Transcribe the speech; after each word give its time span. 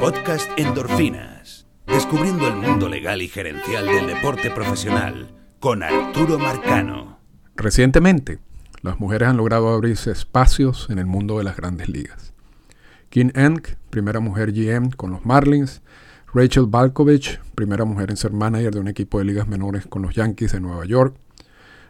Podcast 0.00 0.50
Endorfinas. 0.56 1.66
Descubriendo 1.86 2.48
el 2.48 2.56
mundo 2.56 2.88
legal 2.88 3.20
y 3.20 3.28
gerencial 3.28 3.84
del 3.84 4.06
deporte 4.06 4.50
profesional 4.50 5.28
con 5.60 5.82
Arturo 5.82 6.38
Marcano. 6.38 7.18
Recientemente, 7.54 8.38
las 8.80 8.98
mujeres 8.98 9.28
han 9.28 9.36
logrado 9.36 9.68
abrirse 9.68 10.10
espacios 10.10 10.88
en 10.88 10.98
el 10.98 11.04
mundo 11.04 11.36
de 11.36 11.44
las 11.44 11.54
grandes 11.54 11.90
ligas. 11.90 12.32
Kim 13.10 13.30
Enck, 13.34 13.76
primera 13.90 14.20
mujer 14.20 14.52
GM 14.52 14.90
con 14.96 15.10
los 15.10 15.26
Marlins, 15.26 15.82
Rachel 16.32 16.64
Balkovich, 16.66 17.38
primera 17.54 17.84
mujer 17.84 18.10
en 18.10 18.16
ser 18.16 18.32
manager 18.32 18.72
de 18.72 18.80
un 18.80 18.88
equipo 18.88 19.18
de 19.18 19.26
ligas 19.26 19.48
menores 19.48 19.86
con 19.86 20.00
los 20.00 20.14
Yankees 20.14 20.52
de 20.52 20.60
Nueva 20.60 20.86
York, 20.86 21.14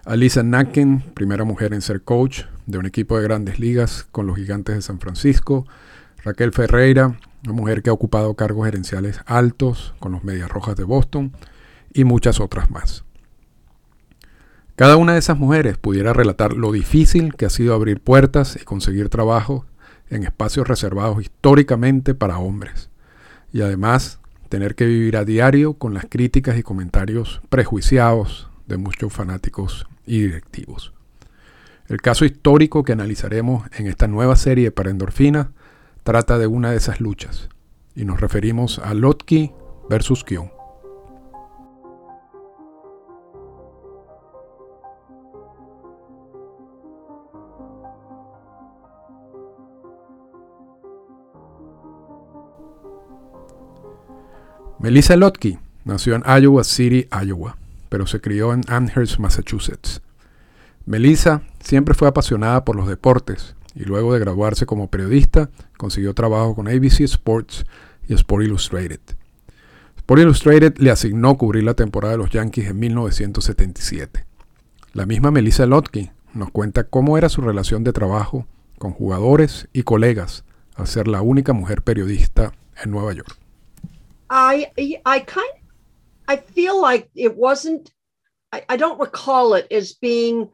Alisa 0.04 0.42
Nacken, 0.42 1.00
primera 1.14 1.44
mujer 1.44 1.74
en 1.74 1.80
ser 1.80 2.02
coach 2.02 2.42
de 2.66 2.78
un 2.78 2.86
equipo 2.86 3.16
de 3.16 3.22
grandes 3.22 3.60
ligas 3.60 4.08
con 4.10 4.26
los 4.26 4.36
Gigantes 4.36 4.74
de 4.74 4.82
San 4.82 4.98
Francisco, 4.98 5.64
Raquel 6.24 6.52
Ferreira, 6.52 7.18
una 7.44 7.52
mujer 7.54 7.82
que 7.82 7.90
ha 7.90 7.94
ocupado 7.94 8.34
cargos 8.34 8.66
gerenciales 8.66 9.20
altos 9.26 9.94
con 9.98 10.12
los 10.12 10.24
Medias 10.24 10.50
Rojas 10.50 10.76
de 10.76 10.84
Boston 10.84 11.32
y 11.92 12.04
muchas 12.04 12.40
otras 12.40 12.70
más. 12.70 13.04
Cada 14.76 14.96
una 14.96 15.14
de 15.14 15.18
esas 15.18 15.38
mujeres 15.38 15.76
pudiera 15.78 16.12
relatar 16.12 16.54
lo 16.54 16.72
difícil 16.72 17.34
que 17.34 17.46
ha 17.46 17.50
sido 17.50 17.74
abrir 17.74 18.00
puertas 18.00 18.58
y 18.60 18.64
conseguir 18.64 19.08
trabajo 19.08 19.66
en 20.08 20.24
espacios 20.24 20.66
reservados 20.66 21.20
históricamente 21.20 22.14
para 22.14 22.38
hombres, 22.38 22.90
y 23.52 23.62
además 23.62 24.20
tener 24.48 24.74
que 24.74 24.86
vivir 24.86 25.16
a 25.16 25.24
diario 25.24 25.74
con 25.74 25.94
las 25.94 26.06
críticas 26.08 26.58
y 26.58 26.62
comentarios 26.62 27.40
prejuiciados 27.48 28.48
de 28.66 28.76
muchos 28.76 29.12
fanáticos 29.12 29.86
y 30.06 30.22
directivos. 30.22 30.92
El 31.88 32.00
caso 32.00 32.24
histórico 32.24 32.84
que 32.84 32.92
analizaremos 32.92 33.68
en 33.76 33.86
esta 33.86 34.06
nueva 34.06 34.36
serie 34.36 34.70
para 34.70 34.90
endorfina 34.90 35.52
trata 36.02 36.38
de 36.38 36.46
una 36.46 36.70
de 36.70 36.76
esas 36.76 37.00
luchas, 37.00 37.48
y 37.94 38.04
nos 38.04 38.20
referimos 38.20 38.78
a 38.78 38.94
Lotki 38.94 39.52
versus 39.88 40.24
Kion. 40.24 40.50
Melissa 54.78 55.14
Lotke 55.14 55.58
nació 55.84 56.14
en 56.14 56.22
Iowa 56.24 56.64
City, 56.64 57.06
Iowa, 57.12 57.58
pero 57.90 58.06
se 58.06 58.22
crió 58.22 58.54
en 58.54 58.62
Amherst, 58.66 59.18
Massachusetts. 59.18 60.00
Melissa 60.86 61.42
siempre 61.62 61.94
fue 61.94 62.08
apasionada 62.08 62.64
por 62.64 62.76
los 62.76 62.88
deportes 62.88 63.54
y 63.74 63.84
luego 63.84 64.12
de 64.12 64.20
graduarse 64.20 64.66
como 64.66 64.90
periodista 64.90 65.50
consiguió 65.76 66.14
trabajo 66.14 66.54
con 66.54 66.68
ABC 66.68 67.00
Sports 67.00 67.64
y 68.08 68.14
Sport 68.14 68.44
Illustrated. 68.44 69.00
Sport 69.96 70.20
Illustrated 70.22 70.78
le 70.78 70.90
asignó 70.90 71.36
cubrir 71.38 71.64
la 71.64 71.74
temporada 71.74 72.12
de 72.12 72.18
los 72.18 72.30
Yankees 72.30 72.68
en 72.68 72.78
1977. 72.78 74.26
La 74.92 75.06
misma 75.06 75.30
Melissa 75.30 75.66
Lotke 75.66 76.12
nos 76.34 76.50
cuenta 76.50 76.84
cómo 76.84 77.16
era 77.16 77.28
su 77.28 77.40
relación 77.42 77.84
de 77.84 77.92
trabajo 77.92 78.46
con 78.78 78.92
jugadores 78.92 79.68
y 79.72 79.82
colegas 79.82 80.44
al 80.74 80.86
ser 80.86 81.06
la 81.06 81.22
única 81.22 81.52
mujer 81.52 81.82
periodista 81.82 82.52
en 82.82 82.90
Nueva 82.90 83.12
York. 83.12 83.36
I 84.30 84.68
I 84.76 85.20
kind 85.26 85.60
I 86.28 86.36
feel 86.54 86.80
like 86.80 87.08
it 87.14 87.32
wasn't 87.36 87.90
I, 88.52 88.62
I 88.68 88.76
don't 88.76 89.00
recall 89.00 89.56
it 89.56 89.66
as 89.72 89.96
being 90.00 90.50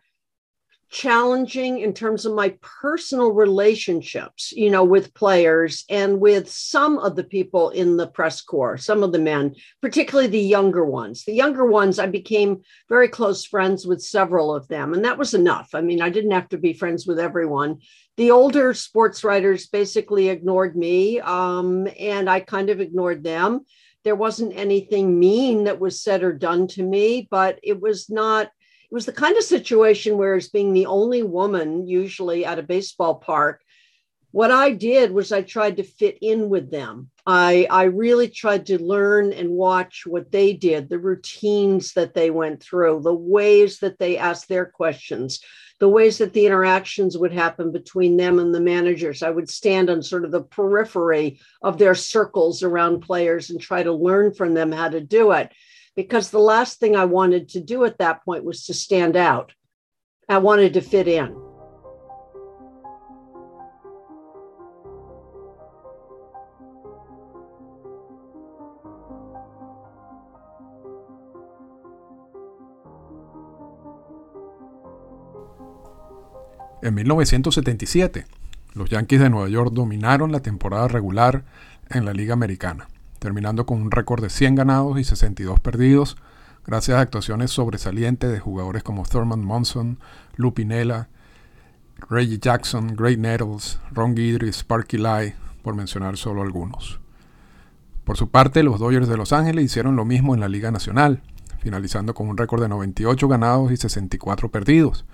challenging 0.90 1.80
in 1.80 1.92
terms 1.92 2.24
of 2.24 2.34
my 2.34 2.56
personal 2.60 3.30
relationships, 3.30 4.52
you 4.52 4.70
know, 4.70 4.84
with 4.84 5.14
players 5.14 5.84
and 5.90 6.20
with 6.20 6.48
some 6.50 6.98
of 6.98 7.16
the 7.16 7.24
people 7.24 7.70
in 7.70 7.96
the 7.96 8.06
press 8.06 8.40
corps, 8.40 8.78
some 8.78 9.02
of 9.02 9.12
the 9.12 9.18
men, 9.18 9.54
particularly 9.82 10.28
the 10.28 10.38
younger 10.38 10.84
ones. 10.84 11.24
The 11.24 11.32
younger 11.32 11.66
ones, 11.66 11.98
I 11.98 12.06
became 12.06 12.62
very 12.88 13.08
close 13.08 13.44
friends 13.44 13.86
with 13.86 14.00
several 14.00 14.54
of 14.54 14.68
them, 14.68 14.94
and 14.94 15.04
that 15.04 15.18
was 15.18 15.34
enough. 15.34 15.70
I 15.74 15.80
mean, 15.80 16.00
I 16.00 16.10
didn't 16.10 16.30
have 16.30 16.48
to 16.50 16.58
be 16.58 16.72
friends 16.72 17.06
with 17.06 17.18
everyone. 17.18 17.80
The 18.16 18.30
older 18.30 18.72
sports 18.72 19.24
writers 19.24 19.66
basically 19.66 20.28
ignored 20.28 20.76
me, 20.76 21.20
um, 21.20 21.88
and 21.98 22.30
I 22.30 22.40
kind 22.40 22.70
of 22.70 22.80
ignored 22.80 23.24
them. 23.24 23.66
There 24.04 24.14
wasn't 24.14 24.56
anything 24.56 25.18
mean 25.18 25.64
that 25.64 25.80
was 25.80 26.00
said 26.00 26.22
or 26.22 26.32
done 26.32 26.68
to 26.68 26.82
me, 26.82 27.26
but 27.28 27.58
it 27.62 27.80
was 27.80 28.08
not 28.08 28.50
it 28.90 28.94
was 28.94 29.06
the 29.06 29.12
kind 29.12 29.36
of 29.36 29.42
situation 29.42 30.16
where 30.16 30.34
as 30.34 30.48
being 30.48 30.72
the 30.72 30.86
only 30.86 31.22
woman 31.22 31.86
usually 31.86 32.44
at 32.44 32.58
a 32.58 32.62
baseball 32.62 33.16
park 33.16 33.62
what 34.30 34.50
i 34.50 34.70
did 34.70 35.10
was 35.10 35.32
i 35.32 35.42
tried 35.42 35.76
to 35.76 35.82
fit 35.82 36.18
in 36.20 36.48
with 36.48 36.70
them. 36.70 37.10
I 37.26 37.66
i 37.70 37.84
really 37.84 38.28
tried 38.28 38.66
to 38.66 38.82
learn 38.82 39.32
and 39.32 39.50
watch 39.50 40.04
what 40.06 40.30
they 40.30 40.52
did 40.52 40.88
the 40.88 40.98
routines 40.98 41.92
that 41.94 42.14
they 42.14 42.30
went 42.30 42.62
through 42.62 43.00
the 43.02 43.14
ways 43.14 43.80
that 43.80 43.98
they 43.98 44.18
asked 44.18 44.48
their 44.48 44.66
questions 44.66 45.40
the 45.78 45.88
ways 45.88 46.18
that 46.18 46.32
the 46.32 46.46
interactions 46.46 47.18
would 47.18 47.32
happen 47.32 47.70
between 47.70 48.16
them 48.16 48.38
and 48.38 48.54
the 48.54 48.60
managers. 48.60 49.22
I 49.22 49.30
would 49.30 49.50
stand 49.50 49.90
on 49.90 50.02
sort 50.02 50.24
of 50.24 50.30
the 50.30 50.42
periphery 50.42 51.38
of 51.60 51.76
their 51.76 51.94
circles 51.94 52.62
around 52.62 53.00
players 53.00 53.50
and 53.50 53.60
try 53.60 53.82
to 53.82 53.92
learn 53.92 54.32
from 54.32 54.54
them 54.54 54.72
how 54.72 54.88
to 54.88 55.00
do 55.00 55.32
it 55.32 55.52
because 55.96 56.30
the 56.30 56.38
last 56.38 56.78
thing 56.78 56.94
I 56.94 57.06
wanted 57.06 57.48
to 57.50 57.60
do 57.60 57.84
at 57.84 57.98
that 57.98 58.22
point 58.24 58.44
was 58.44 58.66
to 58.66 58.74
stand 58.74 59.16
out. 59.16 59.52
I 60.28 60.38
wanted 60.38 60.74
to 60.74 60.82
fit 60.82 61.08
in. 61.08 61.34
En 76.82 76.94
1977, 76.94 78.26
los 78.74 78.90
Yankees 78.90 79.20
de 79.20 79.30
Nueva 79.30 79.48
York 79.48 79.72
dominaron 79.72 80.30
la 80.30 80.40
temporada 80.40 80.86
regular 80.86 81.44
en 81.88 82.04
la 82.04 82.12
Liga 82.12 82.34
Americana 82.34 82.86
terminando 83.18 83.66
con 83.66 83.80
un 83.80 83.90
récord 83.90 84.22
de 84.22 84.30
100 84.30 84.54
ganados 84.54 84.98
y 84.98 85.04
62 85.04 85.60
perdidos, 85.60 86.16
gracias 86.66 86.98
a 86.98 87.00
actuaciones 87.00 87.50
sobresalientes 87.50 88.30
de 88.30 88.40
jugadores 88.40 88.82
como 88.82 89.04
Thurman 89.04 89.44
Monson, 89.44 89.98
Lou 90.36 90.52
Pinella, 90.54 91.08
Reggie 92.08 92.38
Jackson, 92.38 92.94
Great 92.94 93.18
Nettles, 93.18 93.80
Ron 93.92 94.14
Guidry, 94.14 94.52
Sparky 94.52 94.98
Lai, 94.98 95.34
por 95.62 95.74
mencionar 95.74 96.16
solo 96.16 96.42
algunos. 96.42 97.00
Por 98.04 98.16
su 98.16 98.30
parte, 98.30 98.62
los 98.62 98.78
Dodgers 98.78 99.08
de 99.08 99.16
Los 99.16 99.32
Ángeles 99.32 99.64
hicieron 99.64 99.96
lo 99.96 100.04
mismo 100.04 100.34
en 100.34 100.40
la 100.40 100.48
Liga 100.48 100.70
Nacional, 100.70 101.22
finalizando 101.58 102.14
con 102.14 102.28
un 102.28 102.36
récord 102.36 102.62
de 102.62 102.68
98 102.68 103.26
ganados 103.26 103.72
y 103.72 103.76
64 103.76 104.50
perdidos, 104.50 105.06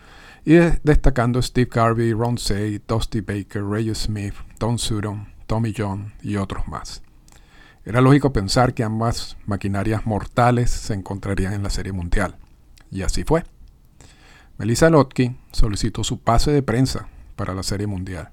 y 0.44 0.56
destacando 0.82 1.40
Steve 1.40 1.70
Garvey, 1.72 2.12
Ron 2.12 2.36
Say, 2.36 2.82
Dusty 2.86 3.20
Baker, 3.20 3.64
Ray 3.64 3.94
Smith, 3.94 4.34
Don 4.58 4.78
Sutton, 4.78 5.28
Tommy 5.46 5.72
John 5.76 6.12
y 6.20 6.36
otros 6.36 6.66
más. 6.68 7.02
Era 7.84 8.00
lógico 8.00 8.32
pensar 8.32 8.74
que 8.74 8.84
ambas 8.84 9.36
maquinarias 9.44 10.06
mortales 10.06 10.70
se 10.70 10.94
encontrarían 10.94 11.52
en 11.52 11.64
la 11.64 11.70
Serie 11.70 11.92
Mundial. 11.92 12.36
Y 12.92 13.02
así 13.02 13.24
fue. 13.24 13.42
Melissa 14.56 14.88
Lotke 14.88 15.34
solicitó 15.50 16.04
su 16.04 16.20
pase 16.20 16.52
de 16.52 16.62
prensa 16.62 17.08
para 17.34 17.54
la 17.54 17.64
Serie 17.64 17.88
Mundial. 17.88 18.28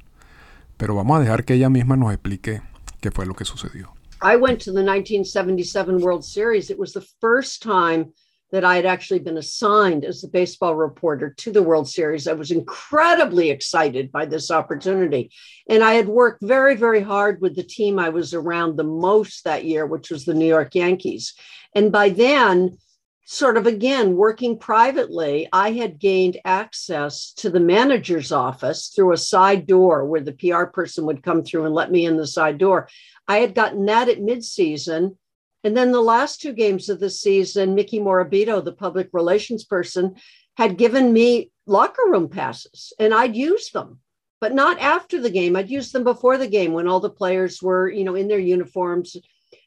Pero 0.78 0.94
vamos 0.94 1.18
a 1.18 1.22
dejar 1.22 1.46
que 1.46 1.56
ella 1.56 1.70
misma 1.70 1.98
nos 1.98 2.14
explique 2.14 2.62
qué 3.02 3.10
fue 3.10 3.26
lo 3.26 3.34
que 3.34 3.46
sucedió. 3.46 3.92
I 4.22 4.36
went 4.36 4.64
to 4.66 4.72
the 4.72 4.84
1977 4.84 6.04
World 6.04 6.24
Series. 6.24 6.70
It 6.70 6.78
was 6.78 6.94
the 6.94 7.02
first 7.20 7.64
time 7.64 8.14
that 8.52 8.66
I 8.66 8.76
had 8.76 8.86
actually 8.86 9.20
been 9.20 9.38
assigned 9.38 10.04
as 10.04 10.22
the 10.22 10.28
baseball 10.28 10.76
reporter 10.76 11.32
to 11.38 11.52
the 11.52 11.62
World 11.62 11.88
Series. 11.88 12.28
I 12.28 12.34
was 12.34 12.52
incredibly 12.52 13.52
excited 13.52 14.12
by 14.12 14.26
this 14.26 14.50
opportunity. 14.50 15.32
And 15.70 15.84
I 15.84 15.94
had 15.94 16.08
worked 16.08 16.42
very, 16.42 16.76
very 16.76 17.02
hard 17.02 17.42
with 17.42 17.56
the 17.56 17.64
team 17.64 18.00
I 18.00 18.10
was 18.10 18.34
around 18.34 18.76
the 18.76 18.84
most 18.84 19.44
that 19.44 19.66
year, 19.66 19.86
which 19.86 20.10
was 20.10 20.26
the 20.26 20.34
New 20.34 20.48
York 20.48 20.74
Yankees. 20.74 21.36
And 21.76 21.92
by 21.92 22.10
then, 22.10 22.78
sort 23.26 23.58
of 23.58 23.68
again, 23.68 24.16
working 24.16 24.58
privately, 24.58 25.48
I 25.54 25.74
had 25.74 26.00
gained 26.00 26.40
access 26.44 27.32
to 27.34 27.52
the 27.52 27.60
manager's 27.60 28.32
office 28.32 28.88
through 28.88 29.14
a 29.14 29.18
side 29.18 29.68
door 29.68 30.04
where 30.06 30.22
the 30.22 30.34
PR 30.34 30.64
person 30.64 31.06
would 31.06 31.22
come 31.22 31.44
through 31.44 31.66
and 31.66 31.76
let 31.76 31.92
me 31.92 32.08
in 32.08 32.18
the 32.18 32.26
side 32.26 32.58
door. 32.58 32.90
I 33.28 33.38
had 33.38 33.54
gotten 33.54 33.86
that 33.86 34.10
at 34.10 34.18
midseason 34.18 35.18
and 35.64 35.76
then 35.76 35.92
the 35.92 36.02
last 36.02 36.42
two 36.42 36.54
games 36.54 36.90
of 36.90 37.00
the 37.00 37.10
season, 37.10 37.76
Mickey 37.76 38.00
Morabito, 38.00 38.64
the 38.64 38.72
public 38.72 39.10
relations 39.12 39.66
person, 39.66 40.16
had 40.58 40.78
given 40.78 41.12
me 41.12 41.52
locker 41.68 42.04
room 42.08 42.30
passes 42.30 42.94
and 43.00 43.14
I'd 43.14 43.36
use 43.36 43.70
them, 43.72 44.00
but 44.42 44.54
not 44.54 44.80
after 44.80 45.22
the 45.22 45.30
game. 45.30 45.56
I'd 45.56 45.70
use 45.70 45.92
them 45.92 46.04
before 46.04 46.38
the 46.38 46.48
game 46.48 46.74
when 46.74 46.88
all 46.88 47.00
the 47.00 47.10
players 47.10 47.62
were, 47.62 47.90
you 47.90 48.04
know, 48.04 48.16
in 48.16 48.28
their 48.28 48.40
uniforms. 48.40 49.16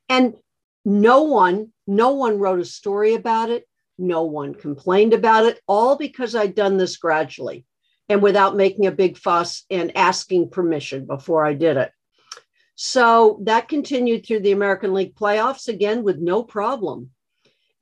And 0.08 0.34
no 0.84 1.22
one, 1.22 1.72
no 1.86 2.12
one 2.12 2.38
wrote 2.38 2.60
a 2.60 2.64
story 2.64 3.14
about 3.14 3.50
it. 3.50 3.66
No 3.98 4.24
one 4.24 4.54
complained 4.54 5.12
about 5.12 5.44
it, 5.44 5.60
all 5.68 5.96
because 5.96 6.34
I'd 6.34 6.54
done 6.54 6.76
this 6.76 6.96
gradually 6.96 7.64
and 8.08 8.22
without 8.22 8.56
making 8.56 8.86
a 8.86 8.90
big 8.90 9.16
fuss 9.16 9.64
and 9.70 9.96
asking 9.96 10.50
permission 10.50 11.06
before 11.06 11.46
I 11.46 11.54
did 11.54 11.76
it. 11.76 11.92
So 12.74 13.40
that 13.44 13.68
continued 13.68 14.26
through 14.26 14.40
the 14.40 14.52
American 14.52 14.94
League 14.94 15.14
playoffs 15.14 15.68
again 15.68 16.02
with 16.02 16.18
no 16.18 16.42
problem. 16.42 17.10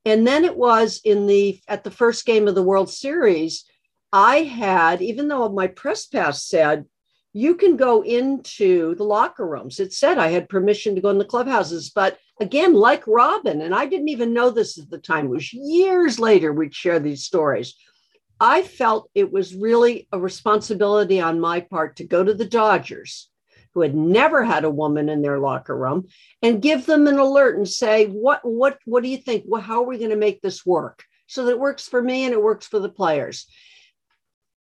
And 0.05 0.27
then 0.27 0.45
it 0.45 0.57
was 0.57 1.01
in 1.05 1.27
the 1.27 1.61
at 1.69 1.85
the 1.85 1.91
first 1.91 2.25
game 2.27 2.49
of 2.49 2.55
the 2.55 2.63
World 2.63 2.91
Series, 2.91 3.65
I 4.13 4.39
had, 4.39 5.03
even 5.03 5.29
though 5.29 5.49
my 5.51 5.69
press 5.69 6.07
pass 6.07 6.45
said 6.45 6.87
you 7.33 7.55
can 7.55 7.77
go 7.77 8.03
into 8.03 8.95
the 8.97 9.05
locker 9.05 9.47
rooms. 9.47 9.79
It 9.79 9.93
said 9.93 10.19
I 10.19 10.29
had 10.29 10.49
permission 10.49 10.95
to 10.95 11.01
go 11.01 11.11
in 11.11 11.19
the 11.19 11.25
clubhouses, 11.25 11.91
but 11.91 12.19
again, 12.41 12.75
like 12.75 13.07
Robin, 13.07 13.61
and 13.61 13.75
I 13.75 13.87
didn't 13.87 14.09
even 14.09 14.35
know 14.35 14.51
this 14.51 14.79
at 14.79 14.91
the 14.91 14.99
time, 14.99 15.27
it 15.27 15.31
was 15.31 15.53
years 15.53 16.19
later 16.19 16.53
we'd 16.53 16.75
share 16.75 16.99
these 16.99 17.25
stories. 17.25 17.75
I 18.41 18.63
felt 18.63 19.11
it 19.15 19.31
was 19.31 19.55
really 19.55 20.09
a 20.13 20.19
responsibility 20.19 21.21
on 21.21 21.41
my 21.41 21.61
part 21.61 21.97
to 21.97 22.05
go 22.05 22.25
to 22.25 22.35
the 22.35 22.47
Dodgers, 22.47 23.30
who 23.75 23.83
had 23.83 23.95
never 23.95 24.45
had 24.45 24.65
a 24.65 24.71
woman 24.71 25.09
in 25.09 25.23
their 25.23 25.39
locker 25.39 25.77
room, 25.77 26.09
and 26.43 26.63
give 26.63 26.87
them 26.87 27.07
an 27.07 27.19
alert 27.19 27.57
and 27.57 27.69
say, 27.69 28.07
"What, 28.07 28.41
what, 28.45 28.79
what 28.85 29.03
do 29.03 29.09
you 29.09 29.19
think? 29.19 29.45
Well, 29.47 29.63
how 29.63 29.83
are 29.83 29.87
we 29.87 29.99
going 29.99 30.11
to 30.11 30.17
make 30.17 30.41
this 30.41 30.65
work 30.67 31.05
so 31.27 31.45
that 31.45 31.53
it 31.53 31.61
works 31.61 31.87
for 31.87 32.03
me 32.03 32.25
and 32.25 32.33
it 32.33 32.43
works 32.43 32.67
for 32.67 32.79
the 32.79 32.89
players?" 32.89 33.47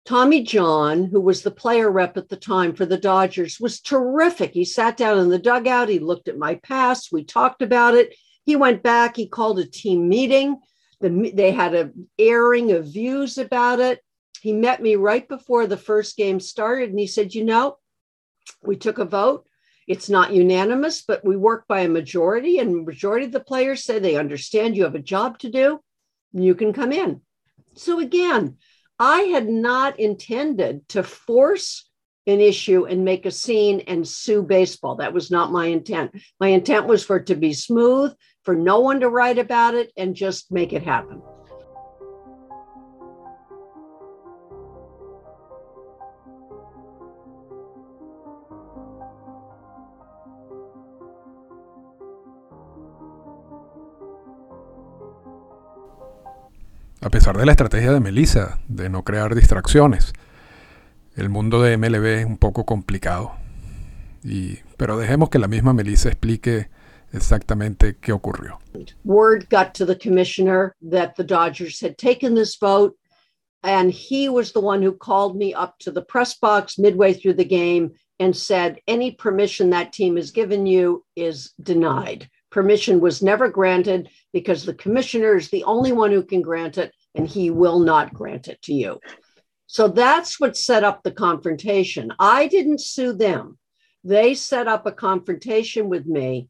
Tommy 0.05 0.43
John, 0.43 1.05
who 1.05 1.19
was 1.19 1.41
the 1.41 1.49
player 1.49 1.89
rep 1.89 2.15
at 2.15 2.29
the 2.29 2.37
time 2.37 2.75
for 2.75 2.85
the 2.85 2.97
Dodgers, 2.97 3.59
was 3.59 3.81
terrific. 3.81 4.51
He 4.51 4.63
sat 4.63 4.97
down 4.97 5.17
in 5.17 5.29
the 5.29 5.39
dugout, 5.39 5.89
he 5.89 5.97
looked 5.97 6.27
at 6.27 6.37
my 6.37 6.55
past, 6.55 7.11
we 7.11 7.23
talked 7.23 7.63
about 7.63 7.95
it. 7.95 8.15
He 8.43 8.55
went 8.55 8.83
back, 8.83 9.15
he 9.15 9.27
called 9.27 9.57
a 9.57 9.65
team 9.65 10.07
meeting. 10.07 10.59
The, 11.01 11.31
they 11.33 11.51
had 11.51 11.73
an 11.73 12.07
airing 12.19 12.71
of 12.71 12.85
views 12.85 13.39
about 13.39 13.79
it. 13.79 13.99
He 14.41 14.53
met 14.53 14.81
me 14.81 14.95
right 14.95 15.27
before 15.27 15.65
the 15.65 15.75
first 15.75 16.15
game 16.15 16.39
started 16.39 16.91
and 16.91 16.99
he 16.99 17.07
said, 17.07 17.33
You 17.33 17.43
know, 17.43 17.77
we 18.63 18.75
took 18.75 18.97
a 18.97 19.05
vote. 19.05 19.45
It's 19.87 20.09
not 20.09 20.33
unanimous, 20.33 21.03
but 21.03 21.23
we 21.23 21.37
work 21.37 21.67
by 21.67 21.81
a 21.81 21.89
majority, 21.89 22.57
and 22.59 22.85
majority 22.85 23.25
of 23.27 23.31
the 23.31 23.39
players 23.39 23.83
say 23.83 23.99
they 23.99 24.17
understand 24.17 24.75
you 24.75 24.83
have 24.83 24.95
a 24.95 24.99
job 24.99 25.37
to 25.39 25.49
do. 25.49 25.79
You 26.33 26.55
can 26.55 26.73
come 26.73 26.91
in. 26.91 27.21
So 27.75 27.99
again, 27.99 28.57
I 28.97 29.21
had 29.21 29.47
not 29.47 29.99
intended 29.99 30.87
to 30.89 31.03
force 31.03 31.89
an 32.27 32.41
issue 32.41 32.85
and 32.85 33.05
make 33.05 33.25
a 33.25 33.31
scene 33.31 33.81
and 33.81 34.07
sue 34.07 34.41
baseball. 34.41 34.95
That 34.95 35.13
was 35.13 35.29
not 35.29 35.51
my 35.51 35.67
intent. 35.67 36.15
My 36.39 36.47
intent 36.47 36.87
was 36.87 37.05
for 37.05 37.17
it 37.17 37.27
to 37.27 37.35
be 37.35 37.53
smooth, 37.53 38.13
for 38.43 38.55
no 38.55 38.79
one 38.79 39.01
to 39.01 39.09
write 39.09 39.37
about 39.37 39.75
it, 39.75 39.91
and 39.95 40.15
just 40.15 40.51
make 40.51 40.73
it 40.73 40.83
happen. 40.83 41.21
Pesar 57.15 57.37
de 57.37 57.45
la 57.45 57.53
estrategia 57.53 57.93
de 57.93 58.01
Melissa 58.01 58.59
de 58.67 58.89
no 58.89 59.05
crear 59.05 59.35
distracciones. 59.35 60.11
El 61.15 61.29
mundo 61.29 61.61
de 61.61 61.77
MLB 61.77 62.05
es 62.19 62.25
un 62.25 62.37
poco 62.37 62.65
complicado. 62.65 63.31
Y, 64.21 64.59
pero 64.75 64.97
dejemos 64.97 65.29
que 65.29 65.39
la 65.39 65.47
misma 65.47 65.71
Melissa 65.71 66.09
explique 66.09 66.67
exactamente 67.13 67.95
qué 68.01 68.11
ocurrió. 68.11 68.59
Word 69.05 69.47
got 69.49 69.73
to 69.75 69.85
the 69.85 69.97
commissioner 69.97 70.73
that 70.81 71.15
the 71.15 71.23
Dodgers 71.23 71.79
had 71.79 71.97
taken 71.97 72.35
this 72.35 72.57
vote, 72.59 72.97
and 73.63 73.93
he 73.93 74.27
was 74.27 74.51
the 74.51 74.59
one 74.59 74.83
who 74.85 74.91
called 74.91 75.37
me 75.37 75.53
up 75.53 75.79
to 75.85 75.93
the 75.93 76.01
press 76.01 76.37
box 76.37 76.77
midway 76.77 77.13
through 77.13 77.37
the 77.37 77.45
game 77.45 77.93
and 78.19 78.35
said, 78.35 78.81
Any 78.89 79.11
permission 79.11 79.69
that 79.69 79.93
team 79.93 80.17
has 80.17 80.31
given 80.31 80.65
you 80.65 81.05
is 81.15 81.53
denied 81.63 82.29
permission 82.55 83.01
was 83.01 83.21
never 83.21 83.49
granted 83.49 84.07
because 84.31 84.63
the 84.63 84.73
commissioner 84.75 85.35
is 85.35 85.49
the 85.49 85.65
only 85.65 85.91
one 85.91 86.09
who 86.09 86.23
can 86.23 86.41
grant 86.41 86.77
it 86.77 86.94
and 87.15 87.27
he 87.27 87.49
will 87.49 87.79
not 87.79 88.13
grant 88.13 88.47
it 88.47 88.61
to 88.63 88.73
you. 88.73 88.99
So 89.67 89.87
that's 89.87 90.39
what 90.39 90.57
set 90.57 90.83
up 90.83 91.01
the 91.01 91.11
confrontation. 91.11 92.13
I 92.19 92.47
didn't 92.47 92.81
sue 92.81 93.13
them. 93.13 93.57
They 94.03 94.35
set 94.35 94.67
up 94.67 94.85
a 94.85 94.91
confrontation 94.91 95.89
with 95.89 96.05
me. 96.05 96.49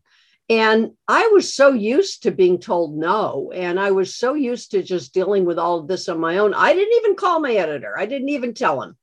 And 0.50 0.92
I 1.08 1.28
was 1.28 1.56
so 1.56 1.72
used 1.72 2.24
to 2.24 2.32
being 2.32 2.60
told 2.60 2.98
no. 2.98 3.52
And 3.56 3.80
I 3.80 3.92
was 3.92 4.16
so 4.16 4.34
used 4.34 4.72
to 4.72 4.84
just 4.84 5.14
dealing 5.14 5.46
with 5.46 5.58
all 5.58 5.80
of 5.80 5.88
this 5.88 6.08
on 6.10 6.20
my 6.20 6.38
own. 6.38 6.54
I 6.54 6.74
didn't 6.74 6.98
even 6.98 7.16
call 7.16 7.40
my 7.40 7.54
editor, 7.54 7.98
I 7.98 8.06
didn't 8.06 8.30
even 8.30 8.54
tell 8.54 8.82
him. 8.82 8.98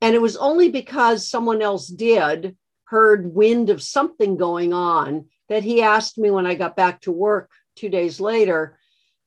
And 0.00 0.14
it 0.14 0.22
was 0.22 0.36
only 0.36 0.68
because 0.68 1.28
someone 1.28 1.62
else 1.62 1.86
did, 1.86 2.56
heard 2.84 3.34
wind 3.34 3.70
of 3.70 3.82
something 3.82 4.36
going 4.36 4.72
on, 4.72 5.26
that 5.48 5.62
he 5.62 5.82
asked 5.82 6.18
me 6.18 6.30
when 6.30 6.46
I 6.46 6.54
got 6.54 6.76
back 6.76 7.02
to 7.02 7.12
work 7.12 7.50
two 7.76 7.88
days 7.88 8.20
later, 8.20 8.78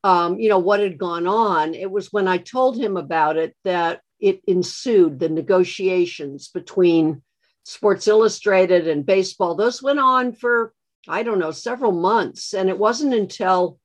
um, 0.06 0.40
you 0.40 0.50
know, 0.50 0.60
what 0.60 0.82
had 0.82 1.00
gone 1.00 1.26
on. 1.26 1.74
It 1.74 1.90
was 1.90 2.14
when 2.14 2.28
I 2.28 2.38
told 2.38 2.78
him 2.78 2.96
about 2.96 3.38
it 3.38 3.56
that 3.64 4.02
it 4.20 4.40
ensued 4.46 5.18
the 5.18 5.30
negotiations 5.30 6.48
between 6.50 7.24
Sports 7.64 8.08
Illustrated 8.08 8.88
and 8.88 9.04
baseball. 9.04 9.56
Those 9.56 9.82
went 9.82 9.98
on 9.98 10.34
for, 10.34 10.74
I 11.08 11.24
don't 11.24 11.40
know, 11.40 11.50
several 11.50 11.92
months. 11.92 12.54
And 12.54 12.70
it 12.70 12.78
wasn't 12.78 13.16
until 13.16 13.80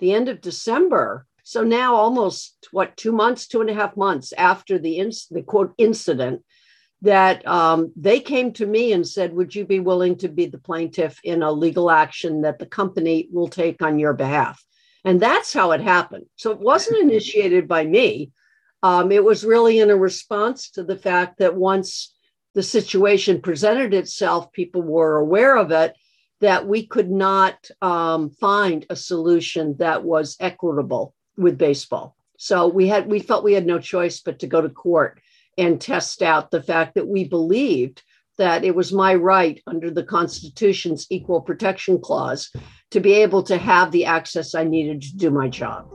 the 0.00 0.12
end 0.12 0.28
of 0.28 0.40
December. 0.40 1.28
So 1.44 1.62
now 1.62 1.94
almost 1.94 2.66
what, 2.72 2.96
two 2.96 3.12
months, 3.12 3.46
two 3.46 3.60
and 3.60 3.70
a 3.70 3.74
half 3.74 3.96
months 3.96 4.32
after 4.32 4.80
the, 4.80 5.12
the 5.30 5.42
quote 5.42 5.74
incident 5.78 6.42
that 7.02 7.46
um, 7.46 7.92
they 7.94 8.18
came 8.18 8.52
to 8.54 8.66
me 8.66 8.92
and 8.92 9.06
said, 9.06 9.32
Would 9.32 9.54
you 9.54 9.64
be 9.64 9.78
willing 9.78 10.16
to 10.18 10.28
be 10.28 10.46
the 10.46 10.58
plaintiff 10.58 11.20
in 11.22 11.44
a 11.44 11.52
legal 11.52 11.88
action 11.88 12.42
that 12.42 12.58
the 12.58 12.66
company 12.66 13.28
will 13.30 13.48
take 13.48 13.80
on 13.80 14.00
your 14.00 14.12
behalf? 14.12 14.60
And 15.04 15.20
that's 15.20 15.52
how 15.52 15.72
it 15.72 15.80
happened. 15.80 16.26
So 16.36 16.50
it 16.52 16.60
wasn't 16.60 16.98
initiated 17.10 17.68
by 17.68 17.84
me. 17.84 18.30
Um, 18.82 19.12
it 19.12 19.24
was 19.24 19.44
really 19.44 19.78
in 19.78 19.90
a 19.90 19.96
response 19.96 20.70
to 20.70 20.82
the 20.82 20.96
fact 20.96 21.38
that 21.38 21.54
once 21.54 22.14
the 22.54 22.62
situation 22.62 23.40
presented 23.40 23.94
itself, 23.94 24.52
people 24.52 24.82
were 24.82 25.16
aware 25.16 25.56
of 25.56 25.70
it, 25.70 25.94
that 26.40 26.66
we 26.66 26.84
could 26.86 27.10
not 27.10 27.70
um, 27.80 28.30
find 28.30 28.84
a 28.90 28.96
solution 28.96 29.76
that 29.78 30.02
was 30.02 30.36
equitable 30.40 31.14
with 31.36 31.56
baseball. 31.56 32.16
So 32.36 32.66
we 32.66 32.88
had 32.88 33.06
we 33.08 33.20
felt 33.20 33.44
we 33.44 33.52
had 33.52 33.66
no 33.66 33.78
choice 33.78 34.20
but 34.20 34.40
to 34.40 34.48
go 34.48 34.60
to 34.60 34.68
court 34.68 35.20
and 35.56 35.80
test 35.80 36.22
out 36.22 36.50
the 36.50 36.62
fact 36.62 36.96
that 36.96 37.06
we 37.06 37.24
believed 37.24 38.02
that 38.38 38.64
it 38.64 38.74
was 38.74 38.92
my 38.92 39.14
right 39.14 39.60
under 39.66 39.90
the 39.90 40.02
Constitution's 40.02 41.06
Equal 41.10 41.40
Protection 41.40 42.00
Clause 42.00 42.50
to 42.90 43.00
be 43.00 43.12
able 43.14 43.42
to 43.44 43.58
have 43.58 43.90
the 43.90 44.04
access 44.04 44.54
I 44.54 44.64
needed 44.64 45.02
to 45.02 45.16
do 45.16 45.30
my 45.30 45.48
job. 45.48 45.86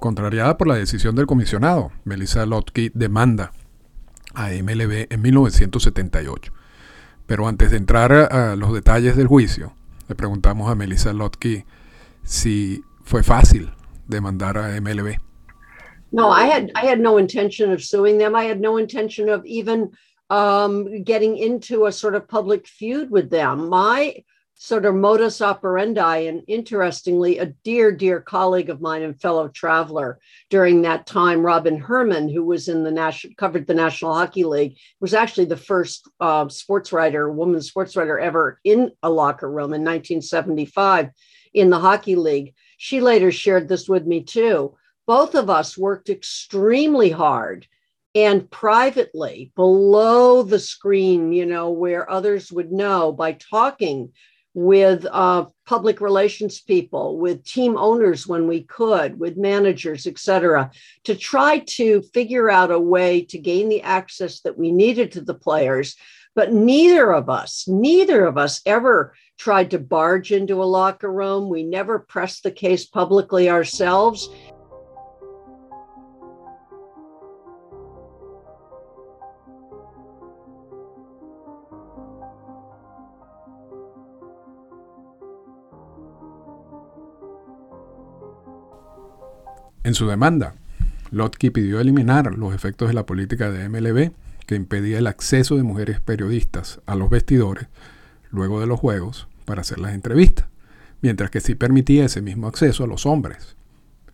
Contrariada 0.00 0.56
por 0.56 0.66
la 0.66 0.76
decisión 0.76 1.14
del 1.14 1.26
comisionado, 1.26 1.92
Melissa 2.04 2.46
Ludtke 2.46 2.90
demanda 2.94 3.52
a 4.34 4.48
MLB 4.48 5.06
en 5.10 5.20
1978. 5.20 6.59
Pero 7.30 7.46
antes 7.46 7.70
de 7.70 7.76
entrar 7.76 8.10
a, 8.10 8.56
los 8.56 8.72
detalles 8.72 9.14
del 9.14 9.28
juicio, 9.28 9.72
le 10.08 10.16
preguntamos 10.16 10.68
a 10.68 10.74
Melissa 10.74 11.12
Lotke 11.12 11.64
si 12.24 12.82
fue 13.04 13.22
fácil 13.22 13.70
demandar 14.08 14.58
a 14.58 14.80
MLB. 14.80 15.16
No, 16.10 16.32
I 16.32 16.50
had 16.50 16.72
I 16.74 16.88
had 16.88 16.98
no 16.98 17.18
intention 17.18 17.70
of 17.70 17.84
suing 17.84 18.18
them. 18.18 18.34
I 18.34 18.48
had 18.48 18.60
no 18.60 18.78
intention 18.78 19.28
of 19.28 19.46
even 19.46 19.92
um, 20.28 21.04
getting 21.04 21.36
into 21.36 21.86
a 21.86 21.92
sort 21.92 22.16
of 22.16 22.26
public 22.26 22.66
feud 22.66 23.12
with 23.12 23.30
them. 23.30 23.68
My 23.68 24.24
sort 24.62 24.84
of 24.84 24.94
modus 24.94 25.40
operandi. 25.40 26.18
And 26.18 26.42
interestingly, 26.46 27.38
a 27.38 27.46
dear, 27.46 27.90
dear 27.90 28.20
colleague 28.20 28.68
of 28.68 28.82
mine 28.82 29.00
and 29.00 29.18
fellow 29.18 29.48
traveler 29.48 30.18
during 30.50 30.82
that 30.82 31.06
time, 31.06 31.40
Robin 31.40 31.78
Herman, 31.78 32.28
who 32.28 32.44
was 32.44 32.68
in 32.68 32.84
the 32.84 32.90
national 32.90 33.32
covered 33.38 33.66
the 33.66 33.72
National 33.72 34.12
Hockey 34.12 34.44
League, 34.44 34.76
was 35.00 35.14
actually 35.14 35.46
the 35.46 35.56
first 35.56 36.06
uh, 36.20 36.46
sports 36.50 36.92
writer, 36.92 37.32
woman 37.32 37.62
sports 37.62 37.96
writer 37.96 38.18
ever 38.18 38.60
in 38.62 38.90
a 39.02 39.08
locker 39.08 39.50
room 39.50 39.72
in 39.72 39.80
1975 39.80 41.08
in 41.54 41.70
the 41.70 41.78
Hockey 41.78 42.14
League. 42.14 42.52
She 42.76 43.00
later 43.00 43.32
shared 43.32 43.66
this 43.66 43.88
with 43.88 44.06
me 44.06 44.24
too. 44.24 44.76
Both 45.06 45.36
of 45.36 45.48
us 45.48 45.78
worked 45.78 46.10
extremely 46.10 47.08
hard 47.08 47.66
and 48.14 48.50
privately 48.50 49.52
below 49.56 50.42
the 50.42 50.58
screen, 50.58 51.32
you 51.32 51.46
know, 51.46 51.70
where 51.70 52.10
others 52.10 52.52
would 52.52 52.72
know 52.72 53.10
by 53.10 53.32
talking 53.32 54.12
with 54.52 55.06
uh, 55.10 55.46
public 55.64 56.00
relations 56.00 56.60
people, 56.60 57.18
with 57.18 57.44
team 57.44 57.76
owners 57.76 58.26
when 58.26 58.48
we 58.48 58.62
could, 58.62 59.18
with 59.18 59.36
managers, 59.36 60.06
et 60.06 60.18
cetera, 60.18 60.70
to 61.04 61.14
try 61.14 61.60
to 61.60 62.02
figure 62.12 62.50
out 62.50 62.72
a 62.72 62.78
way 62.78 63.22
to 63.22 63.38
gain 63.38 63.68
the 63.68 63.82
access 63.82 64.40
that 64.40 64.58
we 64.58 64.72
needed 64.72 65.12
to 65.12 65.20
the 65.20 65.34
players, 65.34 65.96
But 66.34 66.52
neither 66.52 67.12
of 67.12 67.28
us, 67.28 67.66
neither 67.66 68.24
of 68.24 68.38
us 68.38 68.60
ever 68.64 69.14
tried 69.38 69.70
to 69.72 69.78
barge 69.78 70.32
into 70.32 70.62
a 70.62 70.64
locker 70.64 71.10
room. 71.10 71.48
We 71.48 71.64
never 71.64 71.98
pressed 71.98 72.42
the 72.42 72.50
case 72.50 72.86
publicly 72.86 73.48
ourselves. 73.48 74.28
En 89.82 89.94
su 89.94 90.06
demanda, 90.06 90.54
Lotke 91.10 91.50
pidió 91.50 91.80
eliminar 91.80 92.34
los 92.34 92.54
efectos 92.54 92.88
de 92.88 92.94
la 92.94 93.06
política 93.06 93.50
de 93.50 93.68
MLB 93.68 94.12
que 94.46 94.54
impedía 94.54 94.98
el 94.98 95.06
acceso 95.06 95.56
de 95.56 95.62
mujeres 95.62 96.00
periodistas 96.00 96.80
a 96.86 96.96
los 96.96 97.08
vestidores 97.08 97.68
luego 98.30 98.60
de 98.60 98.66
los 98.66 98.78
juegos 98.78 99.26
para 99.44 99.62
hacer 99.62 99.78
las 99.78 99.94
entrevistas, 99.94 100.46
mientras 101.00 101.30
que 101.30 101.40
sí 101.40 101.54
permitía 101.54 102.04
ese 102.04 102.20
mismo 102.20 102.46
acceso 102.46 102.84
a 102.84 102.86
los 102.86 103.06
hombres. 103.06 103.56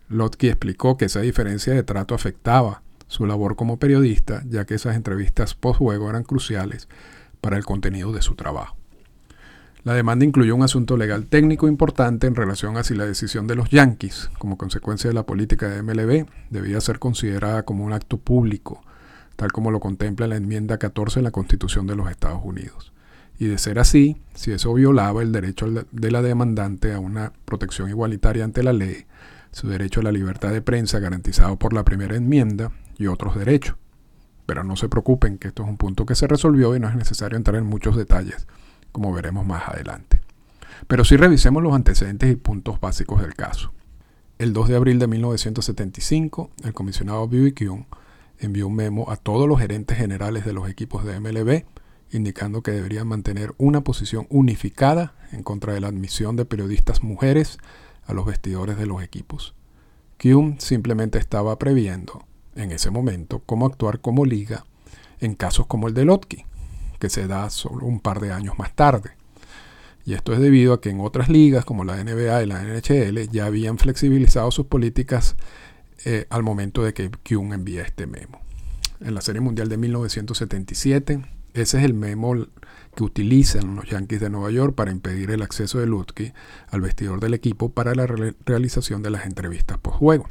Lotke 0.09 0.47
explicó 0.47 0.95
que 0.97 1.05
esa 1.05 1.19
diferencia 1.19 1.73
de 1.73 1.83
trato 1.83 2.15
afectaba 2.15 2.81
su 3.07 3.25
labor 3.25 3.55
como 3.55 3.77
periodista, 3.77 4.43
ya 4.47 4.65
que 4.65 4.75
esas 4.75 4.95
entrevistas 4.95 5.53
post-juego 5.53 6.09
eran 6.09 6.23
cruciales 6.23 6.87
para 7.41 7.57
el 7.57 7.65
contenido 7.65 8.13
de 8.13 8.21
su 8.21 8.35
trabajo. 8.35 8.77
La 9.87 9.93
demanda 9.93 10.25
incluyó 10.25 10.53
un 10.53 10.63
asunto 10.63 10.97
legal 10.97 11.27
técnico 11.27 11.65
importante 11.69 12.27
en 12.27 12.35
relación 12.35 12.75
a 12.75 12.83
si 12.83 12.93
la 12.93 13.05
decisión 13.05 13.47
de 13.47 13.55
los 13.55 13.69
Yankees, 13.69 14.29
como 14.37 14.57
consecuencia 14.57 15.09
de 15.09 15.13
la 15.13 15.25
política 15.25 15.69
de 15.69 15.81
MLB, 15.81 16.25
debía 16.49 16.81
ser 16.81 16.99
considerada 16.99 17.63
como 17.63 17.85
un 17.85 17.93
acto 17.93 18.17
público, 18.17 18.81
tal 19.37 19.53
como 19.53 19.71
lo 19.71 19.79
contempla 19.79 20.27
la 20.27 20.35
enmienda 20.35 20.77
14 20.77 21.21
de 21.21 21.23
la 21.23 21.31
Constitución 21.31 21.87
de 21.87 21.95
los 21.95 22.11
Estados 22.11 22.41
Unidos. 22.43 22.91
Y 23.39 23.45
de 23.45 23.57
ser 23.57 23.79
así, 23.79 24.17
si 24.33 24.51
eso 24.51 24.73
violaba 24.73 25.21
el 25.21 25.31
derecho 25.31 25.67
de 25.69 26.11
la 26.11 26.21
demandante 26.21 26.93
a 26.93 26.99
una 26.99 27.31
protección 27.45 27.87
igualitaria 27.87 28.43
ante 28.43 28.63
la 28.63 28.73
ley, 28.73 29.05
su 29.51 29.69
derecho 29.69 30.01
a 30.01 30.03
la 30.03 30.11
libertad 30.11 30.51
de 30.51 30.61
prensa 30.61 30.99
garantizado 30.99 31.55
por 31.55 31.71
la 31.71 31.85
primera 31.85 32.17
enmienda 32.17 32.73
y 32.97 33.07
otros 33.07 33.37
derechos. 33.37 33.77
Pero 34.45 34.65
no 34.65 34.75
se 34.75 34.89
preocupen 34.89 35.37
que 35.37 35.47
esto 35.47 35.63
es 35.63 35.69
un 35.69 35.77
punto 35.77 36.05
que 36.05 36.15
se 36.15 36.27
resolvió 36.27 36.75
y 36.75 36.81
no 36.81 36.89
es 36.89 36.95
necesario 36.97 37.37
entrar 37.37 37.55
en 37.55 37.67
muchos 37.67 37.95
detalles 37.95 38.47
como 38.97 39.13
veremos 39.13 39.45
más 39.45 39.69
adelante. 39.69 40.21
Pero 40.87 41.05
sí 41.05 41.17
revisemos 41.17 41.61
los 41.61 41.75
antecedentes 41.75 42.31
y 42.31 42.35
puntos 42.35 42.79
básicos 42.79 43.21
del 43.21 43.35
caso. 43.35 43.71
El 44.39 44.53
2 44.53 44.69
de 44.69 44.75
abril 44.75 44.97
de 44.97 45.05
1975, 45.05 46.49
el 46.63 46.73
comisionado. 46.73 47.29
Kuhn 47.29 47.85
envió 48.39 48.65
un 48.65 48.75
memo 48.75 49.11
a 49.11 49.15
todos 49.15 49.47
los 49.47 49.59
gerentes 49.59 49.99
generales 49.99 50.45
de 50.45 50.53
los 50.53 50.67
equipos 50.67 51.05
de 51.05 51.19
MLB 51.19 51.65
indicando 52.11 52.63
que 52.63 52.71
deberían 52.71 53.05
mantener 53.05 53.53
una 53.59 53.81
posición 53.81 54.25
unificada 54.31 55.13
en 55.31 55.43
contra 55.43 55.73
de 55.73 55.79
la 55.79 55.89
admisión 55.89 56.35
de 56.35 56.45
periodistas 56.45 57.03
mujeres 57.03 57.59
a 58.07 58.15
los 58.15 58.25
vestidores 58.25 58.77
de 58.77 58.87
los 58.87 59.03
equipos. 59.03 59.53
Kuhn 60.19 60.59
simplemente 60.59 61.19
estaba 61.19 61.59
previendo, 61.59 62.25
en 62.55 62.71
ese 62.71 62.89
momento, 62.89 63.43
cómo 63.45 63.67
actuar 63.67 64.01
como 64.01 64.25
liga 64.25 64.65
en 65.19 65.35
casos 65.35 65.67
como 65.67 65.87
el 65.87 65.93
de 65.93 66.05
Lotke, 66.05 66.47
que 66.99 67.09
se 67.09 67.27
da 67.27 67.49
solo 67.49 67.85
un 67.85 67.99
par 67.99 68.19
de 68.19 68.31
años 68.31 68.57
más 68.57 68.73
tarde. 68.75 69.11
Y 70.05 70.13
esto 70.13 70.33
es 70.33 70.39
debido 70.39 70.73
a 70.73 70.81
que 70.81 70.89
en 70.89 71.01
otras 71.01 71.27
ligas 71.27 71.65
como 71.65 71.83
la 71.83 72.01
NBA 72.01 72.43
y 72.43 72.45
la 72.45 72.63
NHL 72.63 73.29
ya 73.29 73.45
habían 73.45 73.77
flexibilizado 73.77 74.51
sus 74.51 74.67
políticas 74.67 75.35
eh, 76.05 76.27
al 76.29 76.43
momento 76.43 76.83
de 76.83 76.93
que 76.93 77.11
Kuhn 77.27 77.51
envía 77.51 77.81
este 77.81 78.07
memo. 78.07 78.39
En 79.01 79.13
la 79.13 79.21
Serie 79.21 79.41
Mundial 79.41 79.67
de 79.67 79.77
1977, 79.77 81.21
ese 81.53 81.77
es 81.77 81.83
el 81.83 81.93
memo 81.93 82.35
que 82.95 83.03
utilizan 83.03 83.75
los 83.75 83.89
Yankees 83.89 84.21
de 84.21 84.29
Nueva 84.29 84.49
York 84.49 84.75
para 84.75 84.91
impedir 84.91 85.29
el 85.31 85.41
acceso 85.41 85.79
de 85.79 85.87
Lutke 85.87 86.33
al 86.69 86.81
vestidor 86.81 87.19
del 87.19 87.33
equipo 87.33 87.69
para 87.69 87.93
la 87.93 88.07
realización 88.07 89.03
de 89.03 89.09
las 89.09 89.25
entrevistas 89.25 89.77
post-juego. 89.77 90.29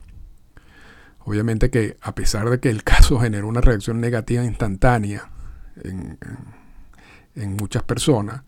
Obviamente 1.20 1.70
que 1.70 1.96
a 2.00 2.14
pesar 2.14 2.48
de 2.48 2.60
que 2.60 2.70
el 2.70 2.82
caso 2.84 3.20
generó 3.20 3.46
una 3.46 3.60
reacción 3.60 4.00
negativa 4.00 4.44
instantánea 4.44 5.30
en, 5.82 7.56
muchas 7.56 7.82
personas, 7.82 8.42